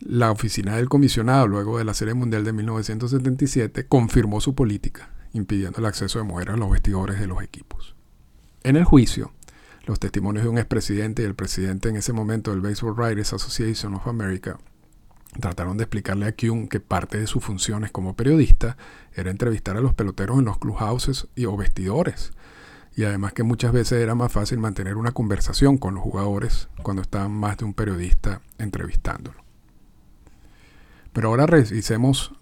la 0.00 0.30
oficina 0.30 0.76
del 0.76 0.88
comisionado, 0.88 1.46
luego 1.46 1.78
de 1.78 1.84
la 1.84 1.94
Serie 1.94 2.14
Mundial 2.14 2.44
de 2.44 2.52
1977, 2.52 3.86
confirmó 3.86 4.40
su 4.40 4.54
política, 4.54 5.10
impidiendo 5.32 5.78
el 5.78 5.86
acceso 5.86 6.18
de 6.18 6.24
mujeres 6.24 6.54
a 6.54 6.58
los 6.58 6.70
vestidores 6.70 7.20
de 7.20 7.26
los 7.26 7.42
equipos. 7.42 7.94
En 8.62 8.76
el 8.76 8.84
juicio, 8.84 9.32
los 9.86 9.98
testimonios 9.98 10.44
de 10.44 10.50
un 10.50 10.58
expresidente 10.58 11.22
y 11.22 11.24
el 11.24 11.34
presidente 11.34 11.88
en 11.88 11.96
ese 11.96 12.12
momento 12.12 12.50
del 12.50 12.60
Baseball 12.60 12.94
Writers 12.94 13.32
Association 13.32 13.94
of 13.94 14.06
America 14.06 14.58
trataron 15.40 15.76
de 15.76 15.84
explicarle 15.84 16.26
a 16.26 16.36
Kuhn 16.36 16.68
que 16.68 16.80
parte 16.80 17.18
de 17.18 17.26
sus 17.26 17.42
funciones 17.42 17.90
como 17.90 18.14
periodista 18.14 18.76
era 19.14 19.30
entrevistar 19.30 19.76
a 19.76 19.80
los 19.80 19.94
peloteros 19.94 20.38
en 20.38 20.44
los 20.44 20.58
clubhouses 20.58 21.26
y 21.34 21.46
o 21.46 21.56
vestidores, 21.56 22.32
y 22.94 23.04
además 23.04 23.32
que 23.32 23.42
muchas 23.42 23.72
veces 23.72 24.02
era 24.02 24.14
más 24.14 24.32
fácil 24.32 24.58
mantener 24.58 24.96
una 24.96 25.12
conversación 25.12 25.78
con 25.78 25.94
los 25.94 26.02
jugadores 26.02 26.68
cuando 26.82 27.02
estaban 27.02 27.32
más 27.32 27.56
de 27.56 27.64
un 27.64 27.74
periodista 27.74 28.42
entrevistándolo. 28.58 29.42
Pero 31.12 31.28
ahora 31.28 31.46
revisemos 31.46 32.32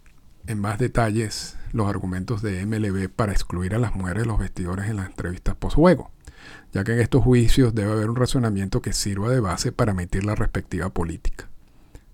en 0.46 0.60
más 0.60 0.78
detalles 0.78 1.56
los 1.72 1.88
argumentos 1.88 2.42
de 2.42 2.64
MLB 2.66 3.08
para 3.08 3.32
excluir 3.32 3.74
a 3.74 3.78
las 3.78 3.94
mujeres 3.94 4.22
de 4.22 4.28
los 4.28 4.38
vestidores 4.38 4.88
en 4.88 4.96
las 4.96 5.06
entrevistas 5.06 5.54
post-juego, 5.54 6.10
ya 6.72 6.84
que 6.84 6.92
en 6.92 7.00
estos 7.00 7.22
juicios 7.22 7.74
debe 7.74 7.92
haber 7.92 8.10
un 8.10 8.16
razonamiento 8.16 8.82
que 8.82 8.92
sirva 8.92 9.30
de 9.30 9.40
base 9.40 9.72
para 9.72 9.92
emitir 9.92 10.24
la 10.24 10.34
respectiva 10.34 10.88
política. 10.90 11.48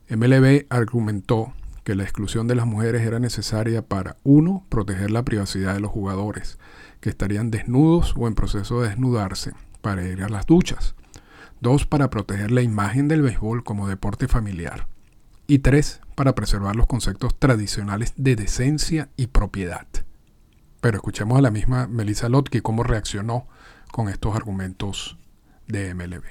MLB 0.08 0.66
argumentó 0.68 1.52
que 1.84 1.94
la 1.94 2.02
exclusión 2.02 2.48
de 2.48 2.56
las 2.56 2.66
mujeres 2.66 3.02
era 3.02 3.18
necesaria 3.18 3.80
para, 3.82 4.16
uno, 4.24 4.64
proteger 4.68 5.10
la 5.10 5.24
privacidad 5.24 5.74
de 5.74 5.80
los 5.80 5.90
jugadores, 5.90 6.58
que 7.00 7.10
estarían 7.10 7.50
desnudos 7.50 8.14
o 8.16 8.26
en 8.26 8.34
proceso 8.34 8.80
de 8.80 8.88
desnudarse 8.88 9.52
para 9.80 10.04
ir 10.04 10.22
a 10.22 10.28
las 10.28 10.46
duchas. 10.46 10.94
Dos, 11.60 11.86
para 11.86 12.10
proteger 12.10 12.50
la 12.50 12.62
imagen 12.62 13.08
del 13.08 13.22
béisbol 13.22 13.64
como 13.64 13.88
deporte 13.88 14.28
familiar. 14.28 14.88
Y 15.46 15.60
tres, 15.60 16.00
para 16.14 16.34
preservar 16.34 16.76
los 16.76 16.86
conceptos 16.86 17.38
tradicionales 17.38 18.12
de 18.16 18.36
decencia 18.36 19.10
y 19.16 19.28
propiedad. 19.28 19.86
Pero 20.80 20.96
escuchemos 20.96 21.38
a 21.38 21.42
la 21.42 21.50
misma 21.50 21.86
Melissa 21.86 22.28
Lotke 22.28 22.62
cómo 22.62 22.82
reaccionó 22.82 23.48
con 23.92 24.08
estos 24.08 24.34
argumentos 24.34 25.16
de 25.66 25.94
MLB. 25.94 26.24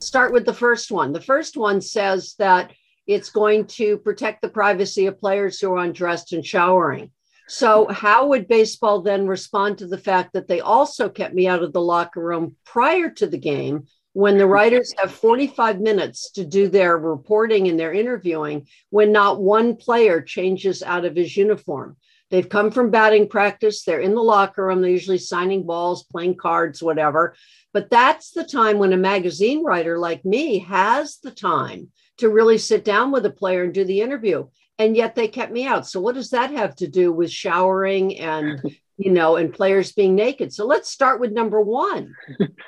Start 0.00 0.32
with 0.32 0.44
the 0.44 0.52
first 0.52 0.90
one. 0.90 1.12
The 1.12 1.24
first 1.24 1.56
one 1.56 1.80
says 1.80 2.34
that 2.38 2.70
it's 3.06 3.30
going 3.30 3.64
to 3.78 3.98
protect 3.98 4.42
the 4.42 4.48
privacy 4.48 5.06
of 5.06 5.18
players 5.18 5.60
who 5.60 5.72
are 5.72 5.84
undressed 5.84 6.32
and 6.32 6.44
showering. 6.44 7.10
So, 7.50 7.88
how 7.88 8.26
would 8.26 8.46
baseball 8.46 9.00
then 9.00 9.26
respond 9.26 9.78
to 9.78 9.86
the 9.86 9.96
fact 9.96 10.34
that 10.34 10.48
they 10.48 10.60
also 10.60 11.08
kept 11.08 11.34
me 11.34 11.48
out 11.48 11.62
of 11.62 11.72
the 11.72 11.80
locker 11.80 12.22
room 12.22 12.56
prior 12.66 13.08
to 13.12 13.26
the 13.26 13.38
game 13.38 13.86
when 14.12 14.36
the 14.36 14.46
writers 14.46 14.92
have 14.98 15.10
45 15.12 15.80
minutes 15.80 16.30
to 16.32 16.44
do 16.44 16.68
their 16.68 16.98
reporting 16.98 17.66
and 17.68 17.80
their 17.80 17.94
interviewing 17.94 18.66
when 18.90 19.12
not 19.12 19.40
one 19.40 19.76
player 19.76 20.20
changes 20.20 20.82
out 20.82 21.06
of 21.06 21.16
his 21.16 21.38
uniform? 21.38 21.96
They've 22.30 22.48
come 22.48 22.70
from 22.70 22.90
batting 22.90 23.28
practice, 23.28 23.82
they're 23.82 24.00
in 24.00 24.14
the 24.14 24.22
locker 24.22 24.66
room, 24.66 24.82
they're 24.82 24.90
usually 24.90 25.16
signing 25.16 25.64
balls, 25.64 26.04
playing 26.04 26.36
cards, 26.36 26.82
whatever. 26.82 27.34
But 27.72 27.88
that's 27.88 28.32
the 28.32 28.44
time 28.44 28.78
when 28.78 28.92
a 28.92 28.98
magazine 28.98 29.64
writer 29.64 29.98
like 29.98 30.22
me 30.22 30.58
has 30.58 31.16
the 31.22 31.30
time 31.30 31.88
to 32.18 32.28
really 32.28 32.58
sit 32.58 32.84
down 32.84 33.10
with 33.10 33.24
a 33.24 33.30
player 33.30 33.64
and 33.64 33.72
do 33.72 33.84
the 33.84 34.02
interview 34.02 34.46
and 34.78 34.96
yet 34.96 35.14
they 35.14 35.28
kept 35.28 35.52
me 35.52 35.66
out. 35.66 35.86
So 35.86 36.00
what 36.00 36.14
does 36.14 36.30
that 36.30 36.50
have 36.50 36.74
to 36.76 36.88
do 36.88 37.12
with 37.12 37.30
showering 37.30 38.18
and 38.18 38.60
you 38.96 39.12
know 39.12 39.36
and 39.36 39.52
players 39.52 39.92
being 39.92 40.14
naked? 40.14 40.52
So 40.52 40.66
let's 40.66 40.90
start 40.90 41.20
with 41.20 41.32
number 41.32 41.60
1, 41.60 42.14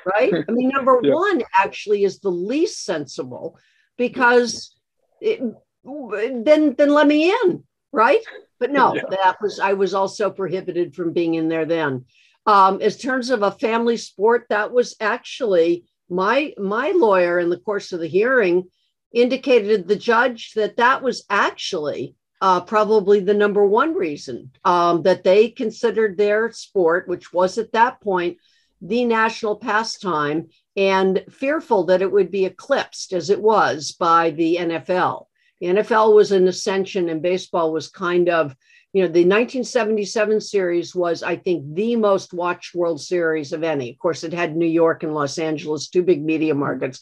right? 0.04 0.32
I 0.48 0.52
mean 0.52 0.68
number 0.68 0.98
yeah. 1.02 1.14
1 1.14 1.42
actually 1.56 2.04
is 2.04 2.20
the 2.20 2.30
least 2.30 2.84
sensible 2.84 3.58
because 3.96 4.74
it, 5.20 5.40
then 5.84 6.74
then 6.76 6.90
let 6.90 7.06
me 7.06 7.30
in, 7.30 7.64
right? 7.92 8.20
But 8.58 8.70
no, 8.70 8.94
yeah. 8.94 9.02
that 9.10 9.36
was 9.40 9.58
I 9.60 9.72
was 9.72 9.94
also 9.94 10.30
prohibited 10.30 10.94
from 10.94 11.12
being 11.12 11.34
in 11.34 11.48
there 11.48 11.64
then. 11.64 12.04
Um, 12.46 12.80
in 12.80 12.90
terms 12.90 13.30
of 13.30 13.42
a 13.42 13.52
family 13.52 13.96
sport, 13.96 14.46
that 14.48 14.72
was 14.72 14.96
actually 15.00 15.84
my 16.08 16.52
my 16.58 16.90
lawyer 16.90 17.38
in 17.38 17.50
the 17.50 17.58
course 17.58 17.92
of 17.92 18.00
the 18.00 18.06
hearing 18.06 18.64
indicated 19.12 19.86
the 19.86 19.96
judge 19.96 20.52
that 20.54 20.76
that 20.76 21.02
was 21.02 21.24
actually 21.28 22.14
uh, 22.40 22.60
probably 22.60 23.20
the 23.20 23.34
number 23.34 23.64
one 23.66 23.94
reason 23.94 24.50
um, 24.64 25.02
that 25.02 25.24
they 25.24 25.48
considered 25.48 26.16
their 26.16 26.50
sport, 26.52 27.06
which 27.06 27.32
was 27.32 27.58
at 27.58 27.72
that 27.72 28.00
point 28.00 28.38
the 28.80 29.04
national 29.04 29.56
pastime, 29.56 30.48
and 30.74 31.22
fearful 31.30 31.84
that 31.84 32.00
it 32.00 32.10
would 32.10 32.30
be 32.30 32.46
eclipsed 32.46 33.12
as 33.12 33.28
it 33.28 33.40
was 33.40 33.92
by 33.92 34.30
the 34.30 34.56
NFL. 34.58 35.26
The 35.60 35.66
NFL 35.66 36.14
was 36.14 36.32
an 36.32 36.48
ascension, 36.48 37.10
and 37.10 37.20
baseball 37.20 37.74
was 37.74 37.90
kind 37.90 38.30
of, 38.30 38.56
you 38.94 39.02
know, 39.02 39.08
the 39.08 39.26
1977 39.26 40.40
series 40.40 40.94
was, 40.94 41.22
I 41.22 41.36
think, 41.36 41.74
the 41.74 41.96
most 41.96 42.32
watched 42.32 42.74
World 42.74 43.02
Series 43.02 43.52
of 43.52 43.62
any. 43.62 43.90
Of 43.90 43.98
course, 43.98 44.24
it 44.24 44.32
had 44.32 44.56
New 44.56 44.64
York 44.64 45.02
and 45.02 45.14
Los 45.14 45.36
Angeles, 45.36 45.90
two 45.90 46.02
big 46.02 46.24
media 46.24 46.54
markets 46.54 47.00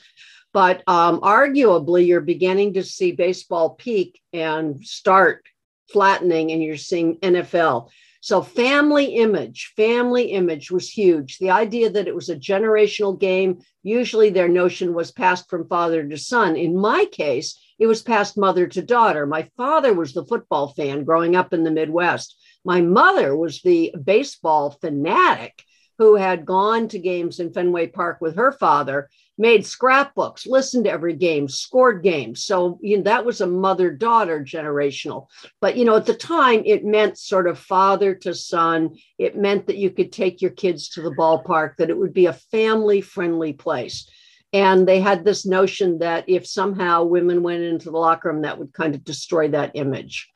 But 0.59 0.83
um, 0.89 1.21
arguably, 1.21 2.05
you're 2.05 2.21
beginning 2.21 2.73
to 2.75 2.83
see 2.83 3.13
baseball 3.13 3.71
peak 3.71 4.21
and 4.33 4.85
start 4.85 5.45
flattening, 5.89 6.51
and 6.51 6.61
you're 6.61 6.77
seeing 6.77 7.19
NFL. 7.19 7.91
So, 8.23 8.43
family 8.43 9.05
image, 9.15 9.73
family 9.77 10.33
image 10.33 10.73
was 10.73 10.91
huge. 10.91 11.39
The 11.39 11.51
idea 11.51 11.91
that 11.91 12.09
it 12.09 12.15
was 12.17 12.29
a 12.29 12.35
generational 12.35 13.17
game, 13.17 13.61
usually 13.85 14.31
their 14.31 14.49
notion 14.49 14.95
was 14.95 15.13
passed 15.13 15.49
from 15.49 15.69
father 15.69 16.03
to 16.03 16.19
son. 16.19 16.57
In 16.57 16.77
my 16.77 17.05
case, 17.05 17.57
it 17.79 17.87
was 17.87 18.03
passed 18.03 18.37
mother 18.37 18.67
to 18.67 18.83
daughter. 18.83 19.27
My 19.27 19.49
father 19.57 19.95
was 19.95 20.13
the 20.13 20.27
football 20.27 20.73
fan 20.75 21.05
growing 21.05 21.37
up 21.37 21.53
in 21.53 21.63
the 21.63 21.71
Midwest. 21.71 22.37
My 22.65 22.81
mother 22.81 23.37
was 23.37 23.63
the 23.63 23.95
baseball 24.03 24.73
fanatic 24.73 25.63
who 25.99 26.17
had 26.17 26.45
gone 26.45 26.89
to 26.89 26.99
games 26.99 27.39
in 27.39 27.53
Fenway 27.53 27.87
Park 27.89 28.21
with 28.21 28.35
her 28.35 28.51
father 28.51 29.09
made 29.39 29.65
scrapbooks, 29.65 30.47
listened 30.47 30.85
to 30.85 30.91
every 30.91 31.15
game, 31.15 31.49
scored 31.49 32.03
games. 32.03 32.45
So 32.45 32.79
you 32.83 32.99
know, 32.99 33.05
that 33.05 33.25
was 33.25 33.41
a 33.41 33.47
mother 33.47 33.91
daughter 33.91 34.45
generational. 34.45 35.29
But 35.61 35.77
you 35.77 35.85
know, 35.85 35.97
at 35.97 36.07
the 36.07 36.15
time, 36.15 36.63
it 36.67 36.85
meant 36.85 37.19
sort 37.19 37.47
of 37.47 37.59
father 37.59 38.15
to 38.17 38.35
son. 38.35 38.97
It 39.17 39.37
meant 39.37 39.67
that 39.67 39.79
you 39.79 39.91
could 39.91 40.13
take 40.13 40.43
your 40.43 40.51
kids 40.51 40.91
to 40.91 41.03
the 41.03 41.13
ballpark, 41.13 41.77
that 41.77 41.91
it 41.91 41.99
would 41.99 42.13
be 42.13 42.27
a 42.27 42.33
family 42.33 43.01
friendly 43.01 43.53
place. 43.53 44.11
And 44.53 44.89
they 44.89 45.01
had 45.01 45.25
this 45.25 45.45
notion 45.45 45.99
that 45.99 46.25
if 46.27 46.47
somehow 46.47 47.05
women 47.05 47.43
went 47.43 47.63
into 47.63 47.91
the 47.91 47.99
locker 47.99 48.31
room, 48.31 48.43
that 48.43 48.59
would 48.59 48.73
kind 48.73 48.95
of 48.95 49.05
destroy 49.05 49.49
that 49.49 49.73
image. 49.75 50.29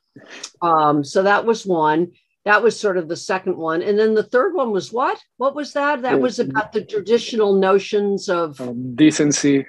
Um, 0.60 1.02
so 1.02 1.22
that 1.22 1.46
was 1.46 1.66
one 1.66 2.12
that 2.44 2.62
was 2.62 2.78
sort 2.78 2.96
of 2.96 3.08
the 3.08 3.16
second 3.16 3.56
one. 3.56 3.82
And 3.82 3.98
then 3.98 4.14
the 4.14 4.22
third 4.22 4.54
one 4.54 4.72
was 4.72 4.92
what? 4.92 5.22
What 5.36 5.54
was 5.54 5.72
that? 5.74 6.02
That 6.02 6.20
was 6.20 6.38
about 6.38 6.72
the 6.72 6.84
traditional 6.84 7.54
notions 7.54 8.28
of 8.28 8.60
um, 8.60 8.94
decency. 8.96 9.66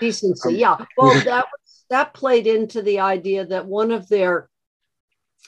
Decency 0.00 0.48
um, 0.48 0.54
yeah. 0.56 0.76
Well 0.96 1.14
that 1.24 1.46
was, 1.46 1.84
that 1.90 2.14
played 2.14 2.46
into 2.46 2.82
the 2.82 3.00
idea 3.00 3.46
that 3.46 3.66
one 3.66 3.92
of 3.92 4.08
their 4.08 4.48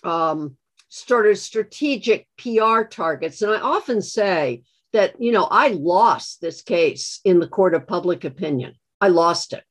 um, 0.04 0.56
sort 0.88 1.26
of 1.26 1.36
strategic 1.36 2.26
pr 2.38 2.80
targets 2.88 3.42
and 3.42 3.52
i 3.52 3.60
often 3.60 4.00
say 4.00 4.62
that 4.94 5.20
you 5.20 5.32
know 5.32 5.46
i 5.50 5.68
lost 5.68 6.40
this 6.40 6.62
case 6.62 7.20
in 7.26 7.40
the 7.40 7.48
court 7.48 7.74
of 7.74 7.86
public 7.86 8.24
opinion. 8.24 8.72
I 9.00 9.08
lost 9.08 9.52
it. 9.52 9.64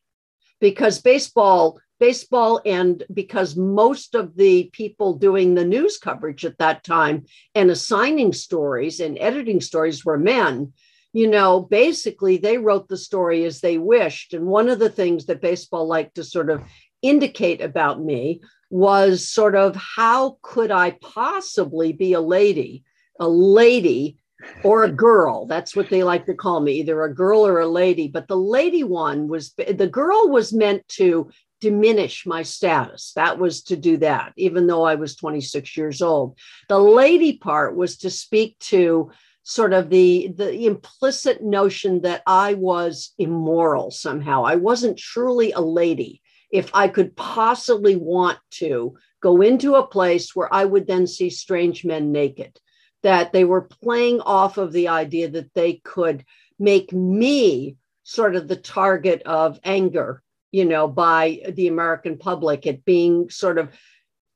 Because 0.59 1.01
baseball 1.01 1.79
baseball 1.99 2.61
and 2.65 3.03
because 3.13 3.55
most 3.55 4.15
of 4.15 4.35
the 4.35 4.69
people 4.73 5.13
doing 5.13 5.55
the 5.55 5.65
news 5.65 5.97
coverage 5.97 6.45
at 6.45 6.57
that 6.57 6.83
time 6.83 7.25
and 7.55 7.69
assigning 7.69 8.33
stories 8.33 8.99
and 8.99 9.17
editing 9.19 9.61
stories 9.61 10.05
were 10.05 10.17
men 10.17 10.73
you 11.13 11.27
know 11.27 11.61
basically 11.61 12.37
they 12.37 12.57
wrote 12.57 12.87
the 12.87 12.97
story 12.97 13.43
as 13.45 13.61
they 13.61 13.77
wished. 13.77 14.33
And 14.33 14.45
one 14.45 14.69
of 14.69 14.77
the 14.77 14.89
things 14.89 15.25
that 15.25 15.41
baseball 15.41 15.87
liked 15.87 16.15
to 16.15 16.23
sort 16.23 16.49
of 16.49 16.63
indicate 17.01 17.61
about 17.61 18.03
me 18.03 18.41
was 18.69 19.27
sort 19.27 19.55
of 19.55 19.75
how 19.75 20.37
could 20.41 20.71
i 20.71 20.91
possibly 21.01 21.93
be 21.93 22.13
a 22.13 22.21
lady 22.21 22.83
a 23.19 23.27
lady 23.27 24.17
or 24.63 24.83
a 24.83 24.91
girl 24.91 25.45
that's 25.47 25.75
what 25.75 25.89
they 25.89 26.03
like 26.03 26.25
to 26.25 26.33
call 26.33 26.59
me 26.59 26.73
either 26.73 27.03
a 27.03 27.13
girl 27.13 27.45
or 27.45 27.59
a 27.59 27.67
lady 27.67 28.07
but 28.07 28.27
the 28.27 28.37
lady 28.37 28.83
one 28.83 29.27
was 29.27 29.53
the 29.53 29.87
girl 29.87 30.29
was 30.29 30.53
meant 30.53 30.87
to 30.87 31.29
diminish 31.59 32.25
my 32.25 32.43
status. 32.43 33.13
That 33.15 33.39
was 33.39 33.63
to 33.63 33.75
do 33.75 33.97
that, 33.97 34.33
even 34.37 34.67
though 34.67 34.83
I 34.83 34.95
was 34.95 35.15
26 35.15 35.75
years 35.77 36.01
old. 36.01 36.37
The 36.69 36.79
lady 36.79 37.37
part 37.37 37.75
was 37.75 37.97
to 37.99 38.09
speak 38.09 38.57
to 38.59 39.11
sort 39.43 39.73
of 39.73 39.89
the 39.89 40.33
the 40.35 40.65
implicit 40.65 41.41
notion 41.41 42.01
that 42.01 42.21
I 42.27 42.53
was 42.55 43.13
immoral 43.17 43.91
somehow. 43.91 44.43
I 44.43 44.55
wasn't 44.55 44.97
truly 44.97 45.51
a 45.51 45.61
lady. 45.61 46.21
If 46.51 46.69
I 46.73 46.87
could 46.87 47.15
possibly 47.15 47.95
want 47.95 48.39
to 48.51 48.95
go 49.21 49.41
into 49.41 49.75
a 49.75 49.87
place 49.87 50.35
where 50.35 50.53
I 50.53 50.63
would 50.63 50.87
then 50.87 51.07
see 51.07 51.29
strange 51.29 51.83
men 51.83 52.11
naked, 52.11 52.59
that 53.07 53.31
they 53.31 53.43
were 53.43 53.61
playing 53.61 54.21
off 54.21 54.57
of 54.57 54.71
the 54.71 54.89
idea 54.89 55.29
that 55.29 55.53
they 55.53 55.73
could 55.73 56.25
make 56.59 56.91
me 56.91 57.77
sort 58.03 58.35
of 58.35 58.47
the 58.47 58.55
target 58.55 59.21
of 59.23 59.59
anger 59.63 60.21
you 60.51 60.65
know, 60.65 60.87
by 60.87 61.41
the 61.53 61.67
American 61.67 62.17
public. 62.17 62.65
It 62.65 62.85
being 62.85 63.29
sort 63.29 63.57
of 63.57 63.69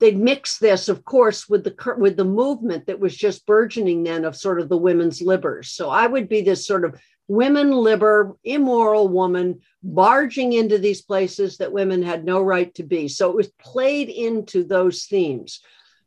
they'd 0.00 0.18
mix 0.18 0.58
this, 0.58 0.88
of 0.88 1.04
course, 1.04 1.48
with 1.48 1.64
the 1.64 1.94
with 1.96 2.16
the 2.16 2.24
movement 2.24 2.86
that 2.86 3.00
was 3.00 3.16
just 3.16 3.46
burgeoning 3.46 4.02
then 4.02 4.24
of 4.24 4.36
sort 4.36 4.60
of 4.60 4.68
the 4.68 4.76
women's 4.76 5.20
libbers. 5.20 5.66
So 5.66 5.90
I 5.90 6.06
would 6.06 6.28
be 6.28 6.42
this 6.42 6.66
sort 6.66 6.84
of 6.84 7.00
women 7.28 7.70
liber, 7.70 8.36
immoral 8.44 9.08
woman 9.08 9.60
barging 9.82 10.52
into 10.52 10.78
these 10.78 11.02
places 11.02 11.56
that 11.58 11.72
women 11.72 12.02
had 12.02 12.24
no 12.24 12.42
right 12.42 12.72
to 12.74 12.82
be. 12.82 13.08
So 13.08 13.30
it 13.30 13.36
was 13.36 13.48
played 13.58 14.08
into 14.08 14.64
those 14.64 15.04
themes. 15.06 15.60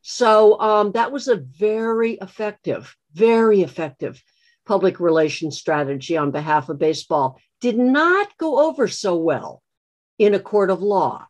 So 0.08 0.60
um, 0.60 0.92
that 0.92 1.12
was 1.12 1.28
a 1.28 1.36
very 1.36 2.14
effective, 2.22 2.96
very 3.16 3.64
effective 3.64 4.24
public 4.64 5.00
relations 5.00 5.58
strategy 5.58 6.16
on 6.16 6.30
behalf 6.30 6.70
of 6.70 6.78
baseball. 6.78 7.40
Did 7.60 7.80
not 7.80 8.38
go 8.38 8.68
over 8.68 8.88
so 8.88 9.16
well 9.16 9.64
in 10.20 10.36
a 10.36 10.40
court 10.40 10.70
of 10.70 10.84
law. 10.84 11.26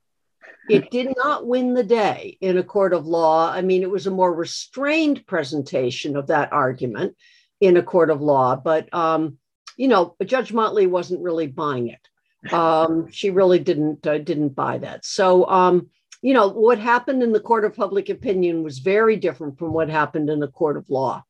It 0.69 0.91
did 0.91 1.13
not 1.15 1.47
win 1.47 1.73
the 1.73 1.85
day 1.85 2.37
in 2.41 2.57
a 2.57 2.63
court 2.63 2.91
of 2.91 3.07
law. 3.07 3.49
I 3.49 3.61
mean, 3.61 3.81
it 3.81 3.89
was 3.89 4.07
a 4.07 4.11
more 4.11 4.33
restrained 4.33 5.25
presentation 5.25 6.17
of 6.17 6.27
that 6.27 6.51
argument 6.51 7.15
in 7.61 7.77
a 7.77 7.83
court 7.83 8.09
of 8.09 8.21
law, 8.21 8.57
but 8.57 8.93
um, 8.93 9.37
you 9.77 9.87
know, 9.87 10.17
Judge 10.25 10.51
Motley 10.51 10.85
wasn't 10.85 11.23
really 11.23 11.47
buying 11.47 11.87
it. 11.87 12.53
Um, 12.53 13.09
she 13.09 13.29
really 13.29 13.59
didn't 13.59 14.05
uh, 14.05 14.17
didn't 14.17 14.49
buy 14.49 14.79
that. 14.79 15.05
So, 15.05 15.47
um, 15.49 15.89
you 16.25 16.33
know, 16.33 16.47
what 16.47 16.79
happened 16.79 17.21
in 17.21 17.33
the 17.33 17.39
court 17.39 17.65
of 17.65 17.75
public 17.75 18.09
opinion 18.09 18.63
was 18.63 18.79
very 18.79 19.15
different 19.15 19.59
from 19.59 19.73
what 19.73 19.89
happened 19.89 20.27
in 20.27 20.39
the 20.39 20.47
court 20.47 20.75
of 20.75 20.89
law, 20.89 21.23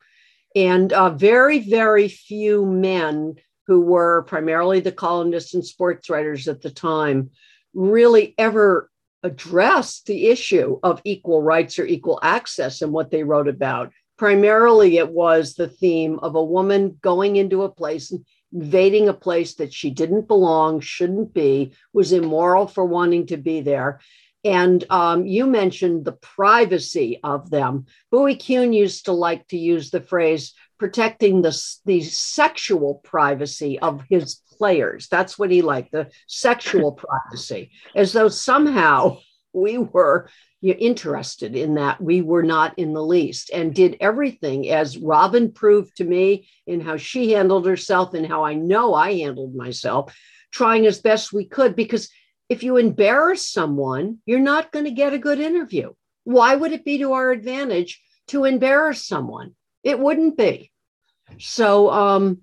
and 0.56 0.94
uh, 0.94 1.10
very 1.10 1.60
very 1.60 2.08
few 2.08 2.66
men 2.66 3.36
who 3.68 3.82
were 3.82 4.24
primarily 4.24 4.80
the 4.80 4.94
columnists 4.94 5.54
and 5.54 5.66
sports 5.66 6.10
writers 6.10 6.48
at 6.48 6.62
the 6.62 6.70
time, 6.70 7.30
really 7.74 8.34
ever 8.38 8.90
addressed 9.22 10.06
the 10.06 10.28
issue 10.28 10.80
of 10.82 11.02
equal 11.04 11.42
rights 11.42 11.78
or 11.78 11.86
equal 11.86 12.18
access 12.24 12.82
and 12.82 12.94
what 12.94 13.12
they 13.12 13.24
wrote 13.26 13.50
about. 13.50 13.92
Primarily, 14.18 14.98
it 14.98 15.10
was 15.10 15.56
the 15.56 15.68
theme 15.68 16.20
of 16.20 16.36
a 16.36 16.50
woman 16.58 16.98
going 17.02 17.36
into 17.36 17.64
a 17.64 17.70
place, 17.70 18.12
and 18.12 18.26
invading 18.54 19.10
a 19.10 19.14
place 19.14 19.56
that 19.56 19.74
she 19.74 19.90
didn't 19.90 20.30
belong, 20.30 20.80
shouldn't 20.80 21.34
be, 21.34 21.74
was 21.92 22.14
immoral 22.14 22.66
for 22.66 22.86
wanting 22.86 23.26
to 23.28 23.36
be 23.36 23.60
there. 23.60 24.00
And 24.46 24.86
um, 24.92 25.26
you 25.26 25.48
mentioned 25.48 26.06
the 26.06 26.12
privacy 26.12 27.20
of 27.24 27.50
them. 27.50 27.88
Bowie 28.12 28.36
Kuhn 28.36 28.74
used 28.74 29.06
to 29.06 29.12
like 29.12 29.48
to 29.48 29.58
use 29.58 29.90
the 29.90 30.02
phrase 30.02 30.54
protecting 30.78 31.42
the, 31.42 31.60
the 31.86 32.02
sexual 32.02 33.02
privacy 33.04 33.80
of 33.80 34.04
his 34.08 34.36
players. 34.58 35.08
That's 35.08 35.40
what 35.40 35.50
he 35.50 35.64
liked, 35.64 35.92
the 35.92 36.12
sexual 36.28 36.92
privacy, 37.32 37.72
as 37.96 38.14
though 38.14 38.30
somehow 38.30 39.18
we 39.52 39.80
were 39.80 40.30
interested 40.62 41.56
in 41.56 41.76
that. 41.76 42.02
We 42.02 42.22
were 42.22 42.44
not 42.44 42.78
in 42.78 42.94
the 42.94 43.04
least 43.04 43.50
and 43.52 43.74
did 43.74 43.98
everything 44.00 44.70
as 44.70 44.98
Robin 44.98 45.52
proved 45.52 45.98
to 45.98 46.04
me 46.04 46.50
in 46.68 46.82
how 46.82 46.98
she 46.98 47.32
handled 47.32 47.66
herself 47.66 48.14
and 48.14 48.26
how 48.28 48.44
I 48.44 48.54
know 48.54 48.94
I 48.94 49.14
handled 49.14 49.56
myself, 49.56 50.16
trying 50.52 50.86
as 50.86 51.02
best 51.02 51.34
we 51.34 51.46
could. 51.46 51.76
Because 51.76 52.10
if 52.50 52.64
you 52.64 52.78
embarrass 52.78 53.50
someone, 53.50 54.20
you're 54.26 54.40
not 54.40 54.72
going 54.72 54.86
to 54.86 54.92
get 54.92 55.14
a 55.14 55.20
good 55.20 55.40
interview. 55.40 55.94
Why 56.24 56.56
would 56.56 56.72
it 56.72 56.86
be 56.86 57.00
to 57.00 57.14
our 57.14 57.32
advantage 57.32 58.02
to 58.28 58.46
embarrass 58.46 59.06
someone? 59.06 59.56
It 59.84 60.00
wouldn't 60.00 60.38
be. 60.38 60.72
So 61.40 61.92
um, 61.92 62.42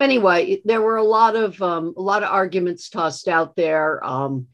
anyway, 0.00 0.60
there 0.64 0.82
were 0.82 0.96
a 0.96 1.04
lot 1.04 1.36
of 1.36 1.60
um, 1.62 1.94
a 1.96 2.02
lot 2.02 2.22
of 2.22 2.30
arguments 2.30 2.88
tossed 2.88 3.28
out 3.28 3.56
there, 3.56 4.04
um, 4.04 4.48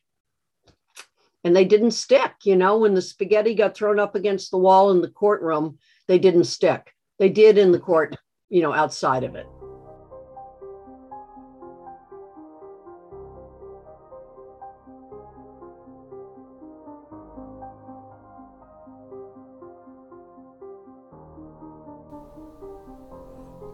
and 1.45 1.55
they 1.55 1.65
didn't 1.65 1.93
stick. 1.93 2.33
You 2.45 2.57
know, 2.57 2.79
when 2.79 2.95
the 2.95 3.03
spaghetti 3.03 3.55
got 3.55 3.75
thrown 3.75 3.99
up 3.99 4.15
against 4.15 4.51
the 4.51 4.59
wall 4.59 4.91
in 4.91 5.01
the 5.01 5.09
courtroom, 5.09 5.79
they 6.09 6.19
didn't 6.19 6.45
stick. 6.45 6.95
They 7.19 7.29
did 7.29 7.59
in 7.59 7.73
the 7.73 7.79
court, 7.79 8.17
you 8.49 8.63
know, 8.63 8.73
outside 8.73 9.25
of 9.25 9.35
it. 9.35 9.47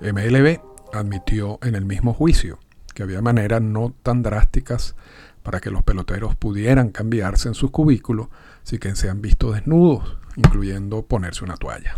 MLB 0.00 0.60
admitió 0.92 1.58
en 1.62 1.74
el 1.74 1.84
mismo 1.84 2.14
juicio 2.14 2.58
que 2.96 3.02
había 3.02 3.20
maneras 3.20 3.60
no 3.60 3.94
tan 4.02 4.22
drásticas 4.22 4.96
para 5.42 5.60
que 5.60 5.70
los 5.70 5.82
peloteros 5.82 6.34
pudieran 6.34 6.88
cambiarse 6.88 7.46
en 7.46 7.54
sus 7.54 7.70
cubículos 7.70 8.28
sin 8.62 8.78
que 8.80 8.96
sean 8.96 9.20
vistos 9.20 9.54
desnudos, 9.54 10.16
incluyendo 10.34 11.02
ponerse 11.02 11.44
una 11.44 11.56
toalla. 11.56 11.94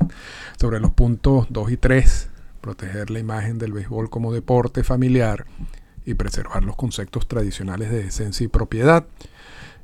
Sobre 0.60 0.80
los 0.80 0.90
puntos 0.90 1.46
2 1.50 1.70
y 1.70 1.76
3, 1.76 2.30
proteger 2.60 3.10
la 3.10 3.20
imagen 3.20 3.58
del 3.58 3.72
béisbol 3.72 4.10
como 4.10 4.32
deporte 4.32 4.82
familiar 4.84 5.46
y 6.04 6.14
preservar 6.14 6.64
los 6.64 6.76
conceptos 6.76 7.28
tradicionales 7.28 7.90
de 7.90 8.02
decencia 8.02 8.44
y 8.44 8.48
propiedad. 8.48 9.06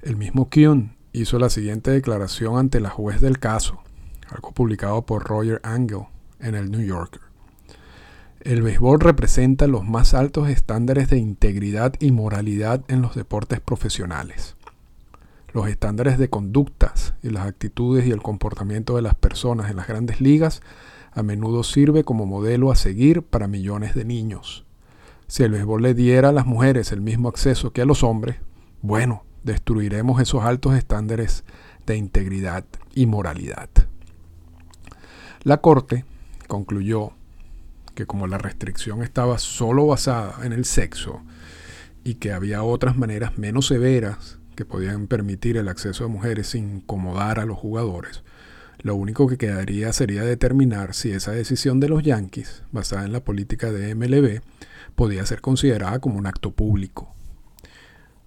El 0.03 0.17
mismo 0.17 0.51
Kuhn 0.51 0.97
hizo 1.13 1.39
la 1.39 1.49
siguiente 1.49 1.93
declaración 1.93 2.59
ante 2.59 2.81
la 2.81 2.91
juez 2.91 3.21
del 3.21 3.39
caso, 3.39 3.81
algo 4.29 4.53
publicado 4.53 5.07
por 5.07 5.25
Roger 5.25 5.61
Angel 5.63 6.03
en 6.41 6.55
el 6.55 6.71
New 6.71 6.83
Yorker. 6.83 7.26
El 8.47 8.63
béisbol 8.63 9.01
representa 9.01 9.67
los 9.67 9.85
más 9.85 10.15
altos 10.15 10.49
estándares 10.49 11.11
de 11.11 11.19
integridad 11.19 11.95
y 11.99 12.13
moralidad 12.13 12.85
en 12.87 13.03
los 13.03 13.17
deportes 13.17 13.59
profesionales. 13.59 14.55
Los 15.53 15.67
estándares 15.67 16.17
de 16.17 16.31
conductas 16.31 17.15
y 17.25 17.31
las 17.31 17.45
actitudes 17.45 18.07
y 18.07 18.13
el 18.13 18.23
comportamiento 18.23 18.95
de 18.95 19.03
las 19.03 19.17
personas 19.17 19.69
en 19.69 19.75
las 19.75 19.89
grandes 19.89 20.21
ligas 20.21 20.63
a 21.11 21.25
menudo 21.25 21.65
sirve 21.65 22.05
como 22.05 22.25
modelo 22.25 22.71
a 22.71 22.77
seguir 22.77 23.25
para 23.25 23.49
millones 23.49 23.97
de 23.97 24.05
niños. 24.05 24.65
Si 25.27 25.43
el 25.43 25.51
béisbol 25.51 25.83
le 25.83 25.95
diera 25.95 26.29
a 26.29 26.33
las 26.33 26.47
mujeres 26.47 26.93
el 26.93 27.01
mismo 27.01 27.29
acceso 27.29 27.73
que 27.73 27.83
a 27.83 27.85
los 27.85 28.05
hombres, 28.05 28.37
bueno, 28.81 29.25
destruiremos 29.43 30.23
esos 30.23 30.45
altos 30.45 30.77
estándares 30.77 31.43
de 31.85 31.97
integridad 31.97 32.65
y 32.95 33.07
moralidad. 33.07 33.71
La 35.43 35.57
Corte 35.57 36.05
concluyó 36.47 37.11
que 37.97 38.07
como 38.07 38.29
la 38.29 38.39
restricción 38.39 39.03
estaba 39.03 39.39
solo 39.39 39.87
basada 39.87 40.47
en 40.47 40.53
el 40.53 40.65
sexo 40.65 41.23
y 42.05 42.15
que 42.15 42.31
había 42.31 42.63
otras 42.63 42.97
maneras 42.97 43.39
menos 43.39 43.67
severas 43.67 44.39
que 44.55 44.65
podían 44.65 45.09
permitir 45.09 45.57
el 45.57 45.67
acceso 45.67 46.05
a 46.05 46.09
mujeres 46.09 46.49
sin 46.49 46.77
incomodar 46.77 47.41
a 47.41 47.47
los 47.47 47.59
jugadores, 47.59 48.23
lo 48.79 48.95
único 48.95 49.27
que 49.27 49.39
quedaría 49.39 49.93
sería 49.93 50.23
determinar 50.23 50.95
si 50.95 51.11
esa 51.11 51.33
decisión 51.33 51.81
de 51.81 51.89
los 51.89 52.03
Yankees, 52.03 52.63
basada 52.71 53.05
en 53.05 53.13
la 53.13 53.25
política 53.25 53.73
de 53.73 53.95
MLB, 53.95 54.43
podía 54.95 55.27
ser 55.27 55.41
considerada 55.41 55.99
como 55.99 56.19
un 56.19 56.27
acto 56.27 56.53
público. 56.53 57.16